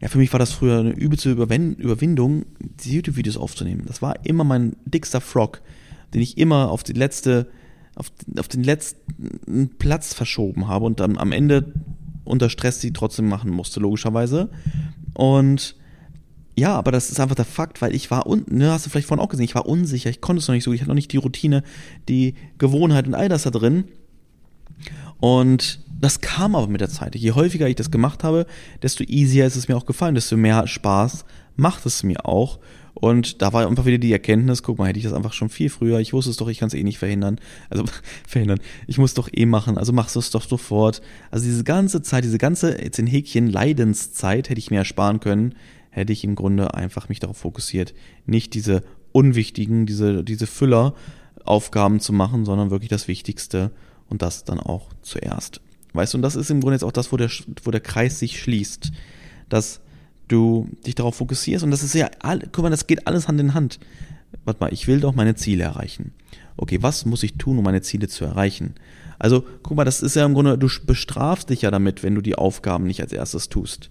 Ja, 0.00 0.08
für 0.08 0.18
mich 0.18 0.32
war 0.32 0.38
das 0.38 0.52
früher 0.52 0.78
eine 0.78 0.90
übelste 0.90 1.32
Überwindung, 1.32 2.46
diese 2.60 2.94
YouTube-Videos 2.94 3.36
aufzunehmen. 3.36 3.82
Das 3.86 4.00
war 4.00 4.24
immer 4.24 4.44
mein 4.44 4.76
dickster 4.84 5.20
Frog, 5.20 5.60
den 6.14 6.22
ich 6.22 6.38
immer 6.38 6.70
auf 6.70 6.84
die 6.84 6.92
letzte, 6.92 7.48
auf, 7.96 8.12
auf 8.38 8.46
den 8.46 8.62
letzten 8.62 9.70
Platz 9.78 10.14
verschoben 10.14 10.68
habe 10.68 10.84
und 10.84 11.00
dann 11.00 11.18
am 11.18 11.32
Ende 11.32 11.72
unter 12.24 12.48
Stress 12.48 12.80
sie 12.80 12.92
trotzdem 12.92 13.28
machen 13.28 13.50
musste, 13.50 13.80
logischerweise. 13.80 14.50
Und 15.14 15.74
ja, 16.58 16.74
aber 16.74 16.90
das 16.90 17.10
ist 17.10 17.20
einfach 17.20 17.36
der 17.36 17.44
Fakt, 17.44 17.80
weil 17.80 17.94
ich 17.94 18.10
war 18.10 18.26
unten, 18.26 18.58
ne, 18.58 18.72
hast 18.72 18.84
du 18.84 18.90
vielleicht 18.90 19.06
vorhin 19.06 19.24
auch 19.24 19.28
gesehen, 19.28 19.44
ich 19.44 19.54
war 19.54 19.66
unsicher, 19.66 20.10
ich 20.10 20.20
konnte 20.20 20.40
es 20.40 20.48
noch 20.48 20.54
nicht 20.54 20.64
so, 20.64 20.72
ich 20.72 20.80
hatte 20.80 20.88
noch 20.88 20.94
nicht 20.96 21.12
die 21.12 21.16
Routine, 21.16 21.62
die 22.08 22.34
Gewohnheit 22.58 23.06
und 23.06 23.14
all 23.14 23.28
das 23.28 23.44
da 23.44 23.50
drin. 23.50 23.84
Und 25.20 25.80
das 26.00 26.20
kam 26.20 26.54
aber 26.54 26.68
mit 26.68 26.80
der 26.80 26.88
Zeit. 26.88 27.14
Je 27.16 27.32
häufiger 27.32 27.68
ich 27.68 27.76
das 27.76 27.90
gemacht 27.90 28.22
habe, 28.24 28.46
desto 28.82 29.04
easier 29.04 29.46
ist 29.46 29.56
es 29.56 29.68
mir 29.68 29.76
auch 29.76 29.86
gefallen, 29.86 30.14
desto 30.14 30.36
mehr 30.36 30.66
Spaß 30.66 31.24
macht 31.56 31.86
es 31.86 32.02
mir 32.02 32.26
auch. 32.26 32.58
Und 32.94 33.42
da 33.42 33.52
war 33.52 33.66
einfach 33.66 33.84
wieder 33.84 33.98
die 33.98 34.12
Erkenntnis, 34.12 34.64
guck 34.64 34.78
mal, 34.78 34.88
hätte 34.88 34.98
ich 34.98 35.04
das 35.04 35.12
einfach 35.12 35.32
schon 35.32 35.50
viel 35.50 35.70
früher, 35.70 36.00
ich 36.00 36.12
wusste 36.12 36.32
es 36.32 36.36
doch, 36.36 36.48
ich 36.48 36.58
kann 36.58 36.66
es 36.66 36.74
eh 36.74 36.82
nicht 36.82 36.98
verhindern. 36.98 37.40
Also 37.70 37.84
verhindern, 38.26 38.58
ich 38.88 38.98
muss 38.98 39.14
doch 39.14 39.28
eh 39.32 39.46
machen, 39.46 39.78
also 39.78 39.92
machst 39.92 40.16
du 40.16 40.20
es 40.20 40.30
doch 40.30 40.42
sofort. 40.42 41.00
Also 41.30 41.44
diese 41.44 41.62
ganze 41.62 42.02
Zeit, 42.02 42.24
diese 42.24 42.38
ganze, 42.38 42.80
jetzt 42.82 42.98
in 42.98 43.06
Häkchen, 43.06 43.48
Leidenszeit 43.48 44.50
hätte 44.50 44.58
ich 44.58 44.72
mir 44.72 44.78
ersparen 44.78 45.20
können, 45.20 45.54
hätte 45.98 46.12
ich 46.12 46.24
im 46.24 46.34
Grunde 46.34 46.74
einfach 46.74 47.08
mich 47.08 47.20
darauf 47.20 47.36
fokussiert, 47.36 47.94
nicht 48.26 48.54
diese 48.54 48.82
unwichtigen, 49.12 49.86
diese, 49.86 50.24
diese 50.24 50.46
Fülleraufgaben 50.46 52.00
zu 52.00 52.12
machen, 52.12 52.44
sondern 52.44 52.70
wirklich 52.70 52.90
das 52.90 53.08
Wichtigste 53.08 53.70
und 54.08 54.22
das 54.22 54.44
dann 54.44 54.60
auch 54.60 54.90
zuerst. 55.02 55.60
Weißt 55.92 56.14
du, 56.14 56.18
und 56.18 56.22
das 56.22 56.36
ist 56.36 56.50
im 56.50 56.60
Grunde 56.60 56.74
jetzt 56.74 56.84
auch 56.84 56.92
das, 56.92 57.12
wo 57.12 57.16
der, 57.16 57.30
wo 57.62 57.70
der 57.70 57.80
Kreis 57.80 58.18
sich 58.18 58.40
schließt, 58.40 58.92
dass 59.48 59.80
du 60.28 60.68
dich 60.86 60.94
darauf 60.94 61.16
fokussierst 61.16 61.64
und 61.64 61.70
das 61.70 61.82
ist 61.82 61.94
ja, 61.94 62.10
guck 62.52 62.62
mal, 62.62 62.70
das 62.70 62.86
geht 62.86 63.06
alles 63.06 63.28
Hand 63.28 63.40
in 63.40 63.54
Hand. 63.54 63.78
Warte 64.44 64.60
mal, 64.60 64.72
ich 64.72 64.86
will 64.86 65.00
doch 65.00 65.14
meine 65.14 65.34
Ziele 65.34 65.64
erreichen. 65.64 66.12
Okay, 66.56 66.82
was 66.82 67.06
muss 67.06 67.22
ich 67.22 67.34
tun, 67.34 67.56
um 67.58 67.64
meine 67.64 67.82
Ziele 67.82 68.08
zu 68.08 68.24
erreichen? 68.24 68.74
Also, 69.18 69.44
guck 69.62 69.76
mal, 69.76 69.84
das 69.84 70.02
ist 70.02 70.16
ja 70.16 70.24
im 70.24 70.34
Grunde, 70.34 70.58
du 70.58 70.68
bestrafst 70.86 71.50
dich 71.50 71.62
ja 71.62 71.70
damit, 71.70 72.02
wenn 72.02 72.14
du 72.14 72.20
die 72.20 72.36
Aufgaben 72.36 72.84
nicht 72.84 73.00
als 73.00 73.12
erstes 73.12 73.48
tust. 73.48 73.90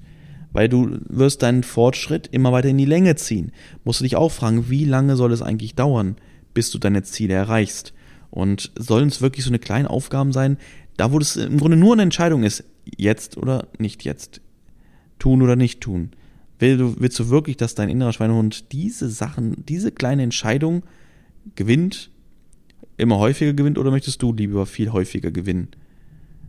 Weil 0.51 0.69
du 0.69 0.97
wirst 1.07 1.43
deinen 1.43 1.63
Fortschritt 1.63 2.27
immer 2.31 2.51
weiter 2.51 2.69
in 2.69 2.77
die 2.77 2.86
Länge 2.86 3.15
ziehen. 3.15 3.51
Musst 3.83 3.99
du 3.99 4.03
dich 4.03 4.15
auch 4.15 4.31
fragen, 4.31 4.69
wie 4.69 4.86
lange 4.86 5.15
soll 5.15 5.31
es 5.31 5.41
eigentlich 5.41 5.75
dauern, 5.75 6.15
bis 6.53 6.71
du 6.71 6.79
deine 6.79 7.03
Ziele 7.03 7.33
erreichst? 7.33 7.93
Und 8.29 8.71
sollen 8.77 9.07
es 9.07 9.21
wirklich 9.21 9.45
so 9.45 9.51
eine 9.51 9.60
kleine 9.60 9.89
Aufgaben 9.89 10.33
sein, 10.33 10.57
da 10.97 11.12
wo 11.12 11.19
es 11.19 11.36
im 11.36 11.60
Grunde 11.60 11.77
nur 11.77 11.93
eine 11.93 12.01
Entscheidung 12.01 12.43
ist, 12.43 12.63
jetzt 12.97 13.38
oder 13.38 13.67
nicht 13.77 14.03
jetzt, 14.03 14.41
tun 15.19 15.41
oder 15.41 15.55
nicht 15.55 15.81
tun. 15.81 16.12
Willst 16.60 16.79
du, 16.79 16.95
willst 16.99 17.19
du 17.19 17.29
wirklich, 17.29 17.57
dass 17.57 17.75
dein 17.75 17.89
innerer 17.89 18.13
Schweinehund 18.13 18.71
diese 18.71 19.10
Sachen, 19.10 19.63
diese 19.67 19.91
kleine 19.91 20.23
Entscheidung 20.23 20.83
gewinnt, 21.55 22.10
immer 22.97 23.19
häufiger 23.19 23.53
gewinnt 23.53 23.77
oder 23.77 23.91
möchtest 23.91 24.21
du 24.21 24.33
lieber 24.33 24.65
viel 24.65 24.91
häufiger 24.91 25.31
gewinnen? 25.31 25.69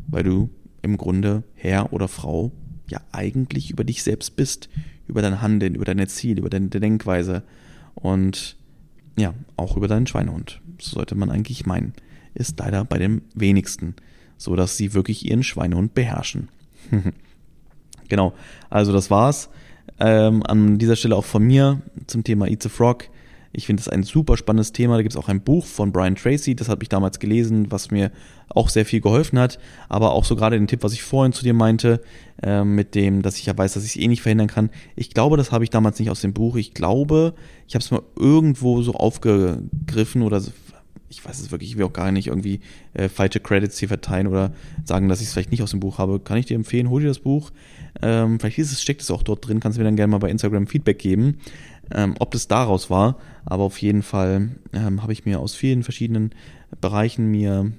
Weil 0.09 0.25
du 0.25 0.51
im 0.81 0.97
Grunde 0.97 1.45
Herr 1.55 1.93
oder 1.93 2.09
Frau 2.09 2.53
ja 2.89 3.01
eigentlich 3.13 3.71
über 3.71 3.85
dich 3.85 4.03
selbst 4.03 4.37
bist, 4.37 4.69
über 5.07 5.23
dein 5.23 5.41
Handeln, 5.41 5.75
über 5.75 5.85
deine 5.85 6.07
Ziele, 6.07 6.41
über 6.41 6.51
deine 6.51 6.69
Denkweise 6.69 7.43
und 7.95 8.57
ja, 9.17 9.35
auch 9.57 9.77
über 9.77 9.89
deinen 9.89 10.07
Schweinehund. 10.07 10.61
So 10.81 10.97
sollte 10.97 11.15
man 11.15 11.31
eigentlich 11.31 11.67
meinen. 11.67 11.93
Ist 12.35 12.59
leider 12.59 12.85
bei 12.85 12.99
den 12.99 13.23
wenigsten 13.35 13.97
so, 14.37 14.55
dass 14.55 14.77
sie 14.77 14.95
wirklich 14.95 15.29
ihren 15.29 15.43
Schweinehund 15.43 15.95
beherrschen. 15.95 16.49
genau. 18.09 18.35
Also 18.71 18.93
das 18.93 19.11
war's. 19.11 19.51
Ähm, 19.99 20.45
an 20.45 20.79
dieser 20.79 20.95
Stelle 20.95 21.17
auch 21.17 21.25
von 21.25 21.43
mir 21.43 21.83
zum 22.07 22.23
Thema 22.23 22.47
Eat 22.47 22.63
the 22.63 22.69
Frog. 22.69 23.09
Ich 23.53 23.67
finde 23.67 23.81
es 23.81 23.89
ein 23.89 24.03
super 24.03 24.37
spannendes 24.37 24.73
Thema. 24.73 24.97
Da 24.97 25.03
gibt 25.03 25.15
es 25.15 25.17
auch 25.17 25.29
ein 25.29 25.41
Buch 25.41 25.65
von 25.65 25.93
Brian 25.93 26.17
Tracy, 26.17 26.55
das 26.55 26.69
habe 26.69 26.83
ich 26.83 26.89
damals 26.89 27.19
gelesen, 27.19 27.71
was 27.71 27.91
mir 27.91 28.11
auch 28.49 28.69
sehr 28.69 28.85
viel 28.85 29.01
geholfen 29.01 29.39
hat. 29.39 29.59
Aber 29.89 30.13
auch 30.13 30.25
so 30.25 30.37
gerade 30.37 30.59
den 30.59 30.67
Tipp, 30.67 30.83
was 30.83 30.93
ich 30.93 31.03
vorhin 31.03 31.33
zu 31.33 31.45
dir 31.45 31.55
meinte, 31.55 32.03
äh, 32.43 32.65
mit 32.65 32.95
dem, 32.95 33.23
dass 33.23 33.39
ich 33.39 33.47
ja 33.47 33.57
weiß, 33.57 33.75
dass 33.75 33.85
ich 33.85 33.97
es 33.97 34.03
eh 34.03 34.09
nicht 34.09 34.23
verhindern 34.23 34.49
kann. 34.49 34.71
Ich 34.97 35.11
glaube, 35.11 35.37
das 35.37 35.53
habe 35.53 35.65
ich 35.65 35.71
damals 35.71 35.99
nicht 35.99 36.11
aus 36.11 36.21
dem 36.21 36.33
Buch. 36.33 36.57
Ich 36.57 36.75
glaube, 36.75 37.35
ich 37.67 37.75
habe 37.75 37.83
es 37.83 37.91
mal 37.91 38.03
irgendwo 38.17 38.83
so 38.83 38.93
aufgegriffen 38.93 40.23
oder 40.23 40.41
so, 40.41 40.53
ich 41.11 41.25
weiß 41.25 41.41
es 41.41 41.51
wirklich, 41.51 41.71
ich 41.71 41.79
will 41.79 41.87
auch 41.87 41.93
gar 41.93 42.13
nicht 42.13 42.27
irgendwie 42.27 42.61
äh, 42.93 43.09
falsche 43.09 43.41
Credits 43.41 43.79
hier 43.79 43.89
verteilen 43.89 44.27
oder 44.27 44.53
sagen, 44.85 45.09
dass 45.09 45.21
ich 45.21 45.29
es 45.29 45.33
vielleicht 45.33 45.51
nicht 45.51 45.63
aus 45.63 45.71
dem 45.71 45.81
Buch 45.81 45.97
habe. 45.97 46.21
Kann 46.21 46.37
ich 46.37 46.47
dir 46.47 46.55
empfehlen, 46.55 46.91
hol 46.91 47.01
dir 47.01 47.09
das 47.09 47.21
Buch. 47.21 47.51
Ähm, 48.03 48.39
vielleicht 48.39 48.59
ist 48.59 48.73
es, 48.73 48.83
steckt 48.83 49.01
es 49.01 49.11
auch 49.11 49.23
dort 49.23 49.47
drin, 49.47 49.59
kannst 49.59 49.79
du 49.79 49.81
mir 49.81 49.87
dann 49.87 49.97
gerne 49.97 50.11
mal 50.11 50.19
bei 50.19 50.31
Instagram 50.31 50.67
Feedback 50.67 50.99
geben 50.99 51.39
ähm, 51.95 52.15
ob 52.19 52.31
das 52.31 52.49
daraus 52.49 52.91
war. 52.91 53.17
Aber 53.45 53.65
auf 53.65 53.79
jeden 53.79 54.03
Fall 54.03 54.51
ähm, 54.73 55.03
habe 55.03 55.13
ich 55.13 55.25
mir 55.25 55.41
aus 55.41 55.55
vielen 55.55 55.83
verschiedenen 55.83 56.31
Bereichen 56.81 57.31
mir, 57.31 57.73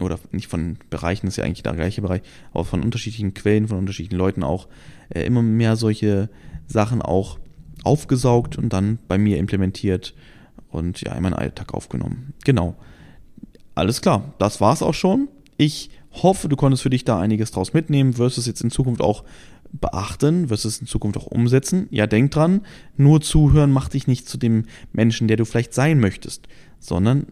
oder 0.00 0.18
nicht 0.30 0.48
von 0.48 0.78
Bereichen, 0.90 1.26
das 1.26 1.34
ist 1.34 1.36
ja 1.38 1.44
eigentlich 1.44 1.62
der 1.62 1.74
gleiche 1.74 2.02
Bereich, 2.02 2.22
aber 2.52 2.64
von 2.64 2.82
unterschiedlichen 2.82 3.34
Quellen, 3.34 3.68
von 3.68 3.78
unterschiedlichen 3.78 4.18
Leuten 4.18 4.42
auch 4.42 4.68
äh, 5.10 5.22
immer 5.22 5.42
mehr 5.42 5.76
solche 5.76 6.28
Sachen 6.66 7.02
auch 7.02 7.38
aufgesaugt 7.84 8.58
und 8.58 8.72
dann 8.72 8.98
bei 9.08 9.18
mir 9.18 9.38
implementiert 9.38 10.14
und 10.70 11.00
ja 11.00 11.12
in 11.12 11.22
meinen 11.22 11.34
Alltag 11.34 11.74
aufgenommen. 11.74 12.34
Genau. 12.44 12.76
Alles 13.74 14.02
klar, 14.02 14.34
das 14.38 14.60
war's 14.60 14.82
auch 14.82 14.94
schon. 14.94 15.28
Ich 15.56 15.90
hoffe, 16.22 16.48
du 16.48 16.56
konntest 16.56 16.82
für 16.82 16.90
dich 16.90 17.04
da 17.04 17.20
einiges 17.20 17.50
draus 17.50 17.72
mitnehmen, 17.72 18.18
wirst 18.18 18.38
es 18.38 18.46
jetzt 18.46 18.60
in 18.60 18.70
Zukunft 18.70 19.00
auch 19.00 19.24
beachten, 19.72 20.50
wirst 20.50 20.64
es 20.64 20.80
in 20.80 20.86
Zukunft 20.86 21.18
auch 21.18 21.26
umsetzen. 21.26 21.86
Ja, 21.90 22.06
denk 22.06 22.30
dran, 22.30 22.62
nur 22.96 23.20
zuhören 23.20 23.70
macht 23.70 23.94
dich 23.94 24.06
nicht 24.06 24.28
zu 24.28 24.38
dem 24.38 24.64
Menschen, 24.92 25.28
der 25.28 25.36
du 25.36 25.44
vielleicht 25.44 25.74
sein 25.74 26.00
möchtest, 26.00 26.48
sondern 26.78 27.26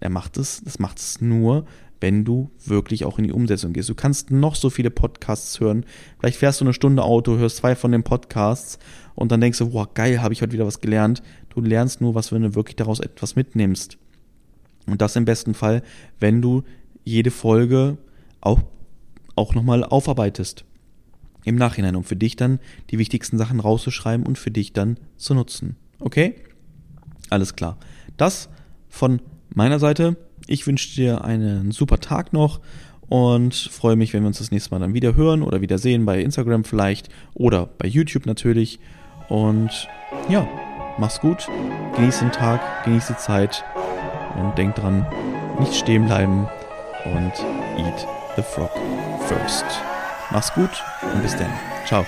er 0.00 0.10
macht 0.10 0.36
es, 0.36 0.62
das 0.64 0.78
macht 0.78 0.98
es 0.98 1.20
nur, 1.20 1.66
wenn 2.00 2.24
du 2.24 2.50
wirklich 2.64 3.04
auch 3.04 3.18
in 3.18 3.24
die 3.24 3.32
Umsetzung 3.32 3.72
gehst. 3.72 3.88
Du 3.88 3.94
kannst 3.94 4.30
noch 4.30 4.56
so 4.56 4.70
viele 4.70 4.90
Podcasts 4.90 5.60
hören. 5.60 5.84
Vielleicht 6.18 6.38
fährst 6.38 6.60
du 6.60 6.64
eine 6.64 6.74
Stunde 6.74 7.02
Auto, 7.02 7.36
hörst 7.36 7.58
zwei 7.58 7.76
von 7.76 7.92
den 7.92 8.02
Podcasts 8.02 8.78
und 9.14 9.30
dann 9.30 9.40
denkst 9.40 9.58
du, 9.58 9.72
wow, 9.72 9.86
geil, 9.94 10.20
habe 10.20 10.34
ich 10.34 10.42
heute 10.42 10.52
wieder 10.52 10.66
was 10.66 10.80
gelernt. 10.80 11.22
Du 11.50 11.60
lernst 11.60 12.00
nur 12.00 12.14
was, 12.14 12.32
wenn 12.32 12.42
du 12.42 12.54
wirklich 12.54 12.76
daraus 12.76 12.98
etwas 12.98 13.36
mitnimmst. 13.36 13.98
Und 14.86 15.00
das 15.00 15.14
im 15.14 15.24
besten 15.24 15.54
Fall, 15.54 15.82
wenn 16.18 16.42
du 16.42 16.64
jede 17.04 17.30
Folge 17.30 17.98
auch, 18.40 18.60
auch 19.36 19.54
nochmal 19.54 19.84
aufarbeitest 19.84 20.64
im 21.44 21.56
Nachhinein, 21.56 21.96
um 21.96 22.04
für 22.04 22.16
dich 22.16 22.36
dann 22.36 22.58
die 22.90 22.98
wichtigsten 22.98 23.38
Sachen 23.38 23.60
rauszuschreiben 23.60 24.26
und 24.26 24.38
für 24.38 24.50
dich 24.50 24.72
dann 24.72 24.98
zu 25.16 25.34
nutzen. 25.34 25.76
Okay? 25.98 26.34
Alles 27.30 27.56
klar. 27.56 27.78
Das 28.16 28.48
von 28.88 29.20
meiner 29.54 29.78
Seite. 29.78 30.16
Ich 30.46 30.66
wünsche 30.66 30.94
dir 30.94 31.24
einen 31.24 31.70
super 31.70 31.98
Tag 31.98 32.32
noch 32.32 32.60
und 33.08 33.54
freue 33.54 33.96
mich, 33.96 34.12
wenn 34.12 34.22
wir 34.22 34.28
uns 34.28 34.38
das 34.38 34.50
nächste 34.50 34.70
Mal 34.70 34.80
dann 34.80 34.94
wieder 34.94 35.14
hören 35.14 35.42
oder 35.42 35.60
wieder 35.60 35.78
sehen 35.78 36.04
bei 36.04 36.20
Instagram 36.20 36.64
vielleicht 36.64 37.08
oder 37.34 37.66
bei 37.78 37.86
YouTube 37.86 38.26
natürlich. 38.26 38.80
Und 39.28 39.88
ja, 40.28 40.48
mach's 40.98 41.20
gut, 41.20 41.46
genieß 41.96 42.20
den 42.20 42.32
Tag, 42.32 42.84
genieß 42.84 43.08
die 43.08 43.16
Zeit 43.16 43.64
und 44.40 44.56
denk 44.56 44.74
dran, 44.74 45.06
nicht 45.60 45.74
stehen 45.74 46.06
bleiben 46.06 46.48
und 47.04 47.32
eat 47.78 48.06
the 48.36 48.42
frog 48.42 48.72
first. 49.28 49.91
Mach's 50.32 50.52
gut 50.54 50.82
und 51.02 51.22
bis 51.22 51.36
dann. 51.36 51.52
Ciao. 51.86 52.06